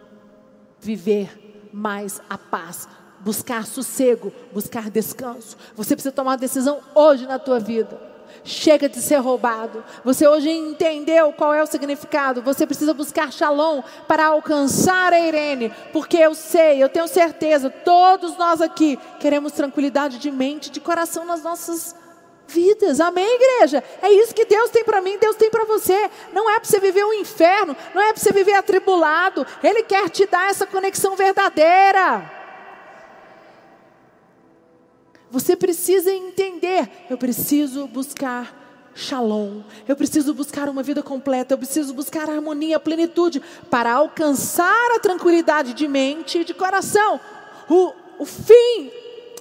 viver 0.78 1.68
mais 1.72 2.20
a 2.28 2.36
paz, 2.36 2.86
buscar 3.20 3.66
sossego, 3.66 4.30
buscar 4.52 4.90
descanso. 4.90 5.56
Você 5.74 5.96
precisa 5.96 6.12
tomar 6.12 6.32
uma 6.32 6.36
decisão 6.36 6.80
hoje 6.94 7.26
na 7.26 7.38
tua 7.38 7.58
vida. 7.58 7.98
Chega 8.44 8.88
de 8.88 9.00
ser 9.00 9.16
roubado. 9.16 9.82
Você 10.04 10.28
hoje 10.28 10.50
entendeu 10.50 11.32
qual 11.32 11.54
é 11.54 11.62
o 11.62 11.66
significado. 11.66 12.42
Você 12.42 12.66
precisa 12.66 12.92
buscar 12.92 13.32
shalom 13.32 13.82
para 14.06 14.26
alcançar 14.26 15.12
a 15.12 15.20
Irene. 15.20 15.72
Porque 15.92 16.18
eu 16.18 16.34
sei, 16.34 16.82
eu 16.82 16.88
tenho 16.88 17.08
certeza, 17.08 17.70
todos 17.70 18.36
nós 18.36 18.60
aqui 18.60 18.98
queremos 19.18 19.52
tranquilidade 19.52 20.18
de 20.18 20.30
mente, 20.30 20.70
de 20.70 20.80
coração 20.80 21.24
nas 21.24 21.42
nossas 21.42 21.94
vidas. 22.46 23.00
Amém, 23.00 23.26
igreja? 23.36 23.82
É 24.02 24.10
isso 24.10 24.34
que 24.34 24.44
Deus 24.44 24.70
tem 24.70 24.84
para 24.84 25.00
mim, 25.00 25.18
Deus 25.18 25.36
tem 25.36 25.50
para 25.50 25.64
você. 25.64 26.10
Não 26.32 26.50
é 26.50 26.58
para 26.58 26.68
você 26.68 26.80
viver 26.80 27.04
um 27.04 27.12
inferno, 27.12 27.76
não 27.94 28.02
é 28.02 28.12
para 28.12 28.22
você 28.22 28.32
viver 28.32 28.54
atribulado. 28.54 29.46
Ele 29.62 29.82
quer 29.82 30.08
te 30.08 30.26
dar 30.26 30.50
essa 30.50 30.66
conexão 30.66 31.16
verdadeira. 31.16 32.30
Você 35.30 35.56
precisa 35.56 36.12
entender, 36.12 36.88
eu 37.10 37.18
preciso 37.18 37.86
buscar 37.86 38.66
shalom. 38.96 39.60
Eu 39.86 39.94
preciso 39.94 40.32
buscar 40.32 40.68
uma 40.68 40.82
vida 40.82 41.02
completa, 41.02 41.54
eu 41.54 41.58
preciso 41.58 41.92
buscar 41.92 42.28
harmonia, 42.30 42.80
plenitude 42.80 43.42
para 43.70 43.92
alcançar 43.92 44.92
a 44.96 44.98
tranquilidade 44.98 45.74
de 45.74 45.86
mente 45.86 46.38
e 46.38 46.44
de 46.44 46.54
coração. 46.54 47.20
O, 47.68 47.92
o 48.18 48.24
fim 48.24 48.90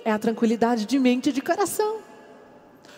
é 0.03 0.11
a 0.11 0.19
tranquilidade 0.19 0.85
de 0.85 0.99
mente 0.99 1.29
e 1.29 1.31
de 1.31 1.41
coração. 1.41 2.04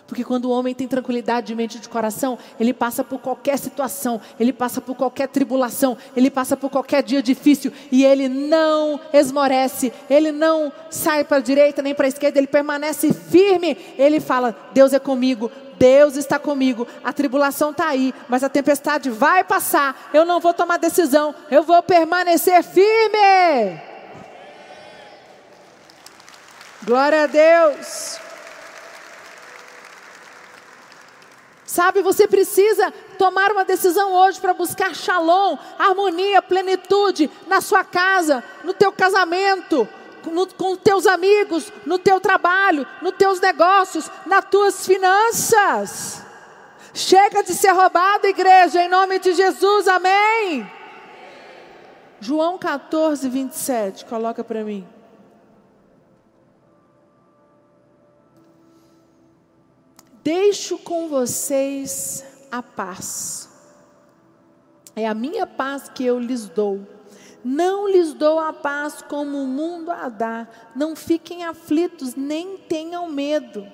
Porque 0.08 0.24
quando 0.24 0.46
o 0.46 0.50
homem 0.50 0.74
tem 0.74 0.88
tranquilidade 0.88 1.48
de 1.48 1.54
mente 1.54 1.76
e 1.76 1.80
de 1.80 1.88
coração, 1.88 2.38
ele 2.58 2.72
passa 2.72 3.04
por 3.04 3.18
qualquer 3.18 3.58
situação, 3.58 4.18
ele 4.40 4.54
passa 4.54 4.80
por 4.80 4.96
qualquer 4.96 5.28
tribulação, 5.28 5.98
ele 6.16 6.30
passa 6.30 6.56
por 6.56 6.70
qualquer 6.70 7.02
dia 7.02 7.22
difícil 7.22 7.70
e 7.92 8.06
ele 8.06 8.26
não 8.26 8.98
esmorece, 9.12 9.92
ele 10.08 10.32
não 10.32 10.72
sai 10.88 11.24
para 11.24 11.36
a 11.36 11.40
direita 11.40 11.82
nem 11.82 11.94
para 11.94 12.06
a 12.06 12.08
esquerda, 12.08 12.38
ele 12.38 12.46
permanece 12.46 13.12
firme. 13.12 13.76
Ele 13.98 14.18
fala: 14.18 14.56
Deus 14.72 14.94
é 14.94 14.98
comigo, 14.98 15.52
Deus 15.78 16.16
está 16.16 16.38
comigo, 16.38 16.88
a 17.04 17.12
tribulação 17.12 17.70
está 17.70 17.88
aí, 17.88 18.14
mas 18.30 18.42
a 18.42 18.48
tempestade 18.48 19.10
vai 19.10 19.44
passar. 19.44 20.08
Eu 20.14 20.24
não 20.24 20.40
vou 20.40 20.54
tomar 20.54 20.78
decisão, 20.78 21.34
eu 21.50 21.62
vou 21.62 21.82
permanecer 21.82 22.62
firme. 22.62 23.78
Glória 26.82 27.24
a 27.24 27.26
Deus. 27.26 28.27
Sabe, 31.68 32.00
você 32.00 32.26
precisa 32.26 32.90
tomar 33.18 33.52
uma 33.52 33.62
decisão 33.62 34.14
hoje 34.14 34.40
para 34.40 34.54
buscar 34.54 34.94
shalom, 34.94 35.58
harmonia, 35.78 36.40
plenitude 36.40 37.30
na 37.46 37.60
sua 37.60 37.84
casa, 37.84 38.42
no 38.64 38.72
teu 38.72 38.90
casamento, 38.90 39.86
no, 40.24 40.46
com 40.46 40.74
teus 40.76 41.06
amigos, 41.06 41.70
no 41.84 41.98
teu 41.98 42.18
trabalho, 42.20 42.86
nos 43.02 43.14
teus 43.16 43.38
negócios, 43.38 44.10
nas 44.24 44.46
tuas 44.46 44.86
finanças. 44.86 46.22
Chega 46.94 47.42
de 47.42 47.52
ser 47.52 47.72
roubado, 47.72 48.26
igreja, 48.26 48.82
em 48.82 48.88
nome 48.88 49.18
de 49.18 49.34
Jesus, 49.34 49.86
amém. 49.88 50.66
João 52.18 52.56
14, 52.56 53.28
27, 53.28 54.06
coloca 54.06 54.42
para 54.42 54.64
mim. 54.64 54.88
Deixo 60.22 60.78
com 60.78 61.08
vocês 61.08 62.24
a 62.50 62.62
paz. 62.62 63.48
É 64.94 65.06
a 65.06 65.14
minha 65.14 65.46
paz 65.46 65.88
que 65.88 66.04
eu 66.04 66.18
lhes 66.18 66.48
dou. 66.48 66.86
Não 67.44 67.88
lhes 67.88 68.12
dou 68.12 68.38
a 68.38 68.52
paz 68.52 69.00
como 69.02 69.42
o 69.42 69.46
mundo 69.46 69.90
a 69.90 70.08
dá. 70.08 70.48
Não 70.74 70.96
fiquem 70.96 71.44
aflitos, 71.44 72.14
nem 72.14 72.58
tenham 72.58 73.08
medo. 73.08 73.66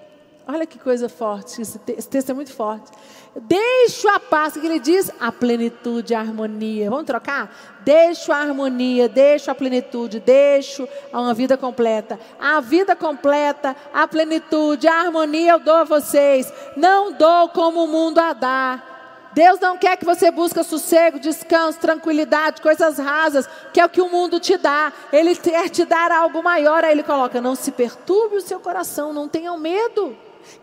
Olha 0.47 0.67
que 0.67 0.79
coisa 0.79 1.09
forte, 1.09 1.63
esse, 1.63 1.79
texto 1.79 2.29
é 2.29 2.35
muito 2.35 2.53
forte. 2.53 2.91
Deixo 3.35 4.07
a 4.09 4.21
paz, 4.21 4.53
que 4.53 4.67
ele 4.67 4.79
diz? 4.79 5.11
A 5.19 5.33
plenitude, 5.33 6.15
a 6.15 6.21
harmonia. 6.21 6.91
Vamos 6.91 7.07
trocar? 7.07 7.51
Deixo 7.81 8.31
a 8.31 8.37
harmonia, 8.37 9.09
deixo 9.09 9.51
a 9.51 9.55
plenitude, 9.55 10.21
deixo 10.21 10.87
uma 11.11 11.33
vida 11.33 11.57
completa. 11.57 12.21
A 12.39 12.61
vida 12.61 12.95
completa, 12.95 13.75
a 13.93 14.07
plenitude, 14.07 14.87
a 14.87 15.01
harmonia 15.01 15.53
eu 15.53 15.61
dou 15.61 15.77
a 15.77 15.85
vocês. 15.85 16.53
Não 16.77 17.13
dou 17.13 17.49
como 17.49 17.83
o 17.83 17.89
mundo 17.89 18.19
a 18.19 18.35
dar. 18.35 19.31
Deus 19.33 19.59
não 19.59 19.79
quer 19.79 19.97
que 19.97 20.05
você 20.05 20.31
busque 20.31 20.63
sossego, 20.63 21.19
descanso, 21.19 21.81
tranquilidade, 21.81 22.61
coisas 22.61 22.99
rasas, 22.99 23.49
que 23.73 23.81
é 23.81 23.85
o 23.85 23.89
que 23.89 24.03
o 24.03 24.11
mundo 24.11 24.39
te 24.39 24.59
dá. 24.59 24.93
Ele 25.11 25.35
quer 25.35 25.71
te 25.71 25.87
dar 25.87 26.13
algo 26.13 26.43
maior. 26.43 26.85
Aí 26.85 26.93
ele 26.93 27.03
coloca: 27.03 27.41
não 27.41 27.55
se 27.55 27.73
perturbe 27.73 28.37
o 28.37 28.43
seu 28.43 28.61
coração, 28.61 29.11
não 29.11 29.27
tenham 29.27 29.59
medo 29.59 30.15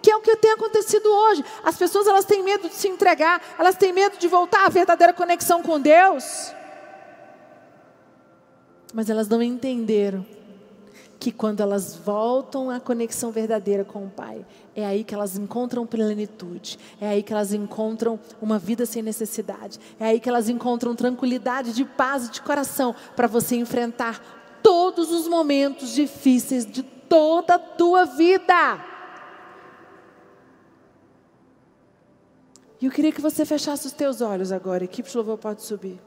que 0.02 0.12
é 0.12 0.16
o 0.16 0.22
que 0.22 0.36
tem 0.36 0.52
acontecido 0.52 1.08
hoje. 1.08 1.44
As 1.64 1.78
pessoas 1.78 2.08
elas 2.08 2.26
têm 2.26 2.44
medo 2.44 2.68
de 2.70 2.76
se 2.76 2.88
entregar, 2.88 3.42
elas 3.58 3.76
têm 3.76 3.94
medo 3.94 4.18
de 4.18 4.28
voltar 4.28 4.66
à 4.66 4.70
verdadeira 4.70 5.14
conexão 5.14 5.62
com 5.62 5.80
Deus. 5.80 6.54
Mas 8.94 9.10
elas 9.10 9.28
não 9.28 9.42
entenderam 9.42 10.26
que 11.22 11.32
quando 11.32 11.62
elas 11.62 11.96
voltam 11.96 12.72
à 12.72 12.80
conexão 12.80 13.32
verdadeira 13.32 13.86
com 13.86 14.06
o 14.06 14.10
Pai, 14.10 14.44
é 14.76 14.84
aí 14.84 15.04
que 15.04 15.14
elas 15.14 15.38
encontram 15.38 15.86
plenitude, 15.86 16.80
é 17.00 17.10
aí 17.10 17.22
que 17.22 17.32
elas 17.32 17.54
encontram 17.54 18.20
uma 18.42 18.58
vida 18.58 18.88
sem 18.88 19.04
necessidade, 19.04 19.80
é 20.00 20.06
aí 20.06 20.20
que 20.20 20.28
elas 20.28 20.50
encontram 20.50 20.96
tranquilidade 20.96 21.74
de 21.74 21.86
paz 21.86 22.28
de 22.28 22.42
coração 22.42 22.96
para 23.16 23.28
você 23.28 23.56
enfrentar 23.56 24.60
todos 24.64 25.12
os 25.12 25.28
momentos 25.28 25.94
difíceis 25.94 26.66
de 26.66 26.82
toda 26.82 27.54
a 27.54 27.60
tua 27.60 28.06
vida. 28.06 28.91
E 32.82 32.88
eu 32.88 32.92
queria 32.92 33.12
que 33.12 33.22
você 33.22 33.46
fechasse 33.46 33.86
os 33.86 33.94
teus 33.94 34.22
olhos 34.22 34.52
agora. 34.52 34.84
Equipe 34.84 35.08
de 35.08 35.16
louvor 35.16 35.38
pode 35.38 35.62
subir. 35.62 36.02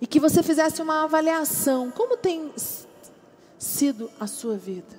E 0.00 0.06
que 0.06 0.20
você 0.20 0.42
fizesse 0.42 0.80
uma 0.80 1.02
avaliação. 1.02 1.90
Como 1.90 2.16
tem 2.16 2.52
sido 3.58 4.08
a 4.20 4.28
sua 4.28 4.56
vida? 4.56 4.96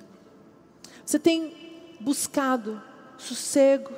Você 1.06 1.18
tem 1.18 1.96
buscado 2.00 2.82
sossego, 3.16 3.92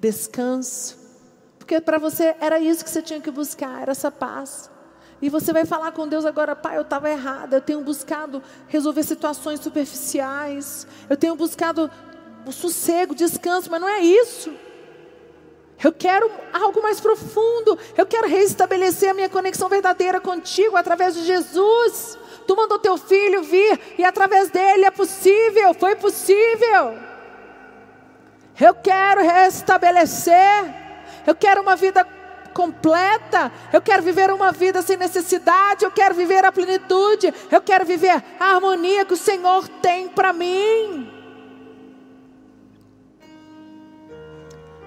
descanso? 0.00 0.98
Porque 1.58 1.80
para 1.80 1.98
você 1.98 2.34
era 2.40 2.58
isso 2.58 2.84
que 2.84 2.90
você 2.90 3.02
tinha 3.02 3.20
que 3.20 3.30
buscar, 3.30 3.82
era 3.82 3.92
essa 3.92 4.10
paz. 4.10 4.68
E 5.20 5.28
você 5.28 5.52
vai 5.52 5.64
falar 5.64 5.92
com 5.92 6.08
Deus 6.08 6.24
agora, 6.24 6.56
pai, 6.56 6.76
eu 6.76 6.82
estava 6.82 7.10
errada, 7.10 7.56
eu 7.56 7.60
tenho 7.60 7.82
buscado 7.82 8.42
resolver 8.68 9.02
situações 9.02 9.60
superficiais, 9.60 10.86
eu 11.10 11.16
tenho 11.16 11.34
buscado 11.36 11.90
sossego, 12.50 13.14
descanso, 13.14 13.70
mas 13.70 13.80
não 13.80 13.88
é 13.88 14.00
isso. 14.00 14.52
Eu 15.82 15.92
quero 15.92 16.30
algo 16.52 16.82
mais 16.82 17.00
profundo. 17.00 17.78
Eu 17.96 18.04
quero 18.04 18.28
restabelecer 18.28 19.10
a 19.10 19.14
minha 19.14 19.28
conexão 19.28 19.68
verdadeira 19.68 20.20
contigo 20.20 20.76
através 20.76 21.14
de 21.14 21.24
Jesus. 21.24 22.18
Tu 22.46 22.56
mandou 22.56 22.78
teu 22.78 22.96
filho 22.96 23.42
vir 23.42 23.78
e 23.96 24.04
através 24.04 24.50
dele 24.50 24.84
é 24.84 24.90
possível, 24.90 25.74
foi 25.74 25.94
possível. 25.94 26.98
Eu 28.60 28.74
quero 28.74 29.22
restabelecer. 29.22 30.74
Eu 31.26 31.34
quero 31.34 31.62
uma 31.62 31.76
vida 31.76 32.04
completa. 32.52 33.52
Eu 33.72 33.80
quero 33.80 34.02
viver 34.02 34.32
uma 34.32 34.50
vida 34.50 34.82
sem 34.82 34.96
necessidade. 34.96 35.84
Eu 35.84 35.92
quero 35.92 36.14
viver 36.14 36.44
a 36.44 36.50
plenitude. 36.50 37.32
Eu 37.52 37.60
quero 37.60 37.84
viver 37.84 38.22
a 38.40 38.54
harmonia 38.54 39.04
que 39.04 39.14
o 39.14 39.16
Senhor 39.16 39.68
tem 39.80 40.08
para 40.08 40.32
mim. 40.32 41.17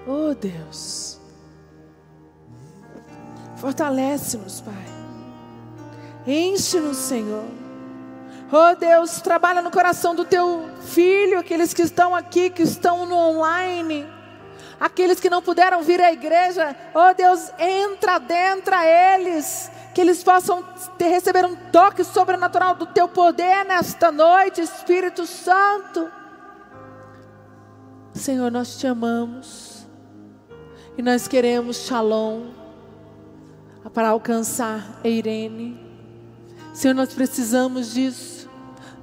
Oh 0.06 0.34
Deus, 0.34 1.20
fortalece-nos, 3.56 4.60
Pai. 4.60 4.74
Enche-nos, 6.26 6.96
Senhor. 6.96 7.44
Oh 8.50 8.76
Deus, 8.76 9.20
trabalha 9.20 9.62
no 9.62 9.70
coração 9.70 10.14
do 10.14 10.24
teu 10.24 10.68
filho, 10.82 11.38
aqueles 11.38 11.72
que 11.72 11.82
estão 11.82 12.14
aqui, 12.14 12.50
que 12.50 12.62
estão 12.62 13.06
no 13.06 13.14
online, 13.14 14.06
aqueles 14.78 15.20
que 15.20 15.30
não 15.30 15.40
puderam 15.40 15.82
vir 15.82 16.00
à 16.02 16.12
igreja. 16.12 16.76
Oh 16.92 17.14
Deus, 17.14 17.50
entra 17.58 18.18
dentro 18.18 18.74
a 18.74 18.84
eles, 18.84 19.70
que 19.94 20.00
eles 20.00 20.22
possam 20.22 20.62
ter, 20.98 21.08
receber 21.08 21.46
um 21.46 21.54
toque 21.70 22.02
sobrenatural 22.02 22.74
do 22.74 22.86
teu 22.86 23.08
poder 23.08 23.64
nesta 23.64 24.10
noite, 24.10 24.60
Espírito 24.60 25.24
Santo. 25.26 26.10
Senhor, 28.12 28.50
nós 28.50 28.76
te 28.76 28.86
amamos 28.86 29.81
e 30.96 31.02
nós 31.02 31.26
queremos 31.26 31.78
shalom 31.86 32.48
para 33.94 34.08
alcançar 34.08 35.00
a 35.02 35.08
Irene. 35.08 35.78
Senhor, 36.74 36.94
nós 36.94 37.12
precisamos 37.12 37.94
disso. 37.94 38.48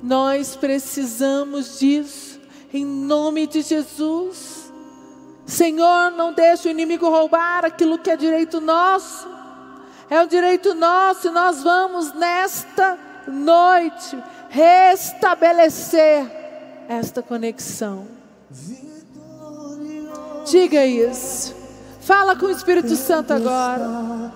Nós 0.01 0.55
precisamos 0.55 1.79
disso. 1.79 2.39
Em 2.73 2.85
nome 2.85 3.47
de 3.47 3.61
Jesus. 3.61 4.71
Senhor, 5.45 6.11
não 6.11 6.31
deixe 6.31 6.67
o 6.67 6.71
inimigo 6.71 7.09
roubar 7.09 7.65
aquilo 7.65 7.97
que 7.97 8.09
é 8.09 8.15
direito 8.15 8.61
nosso. 8.61 9.27
É 10.09 10.21
um 10.21 10.27
direito 10.27 10.73
nosso 10.73 11.27
e 11.27 11.31
nós 11.31 11.61
vamos 11.61 12.13
nesta 12.13 12.97
noite 13.27 14.17
restabelecer 14.49 16.25
esta 16.87 17.21
conexão. 17.21 18.07
Diga 20.45 20.83
isso. 20.83 21.58
Fala 22.09 22.35
com 22.35 22.47
o 22.47 22.49
Espírito 22.49 22.95
Santo 22.95 23.31
agora. 23.33 24.31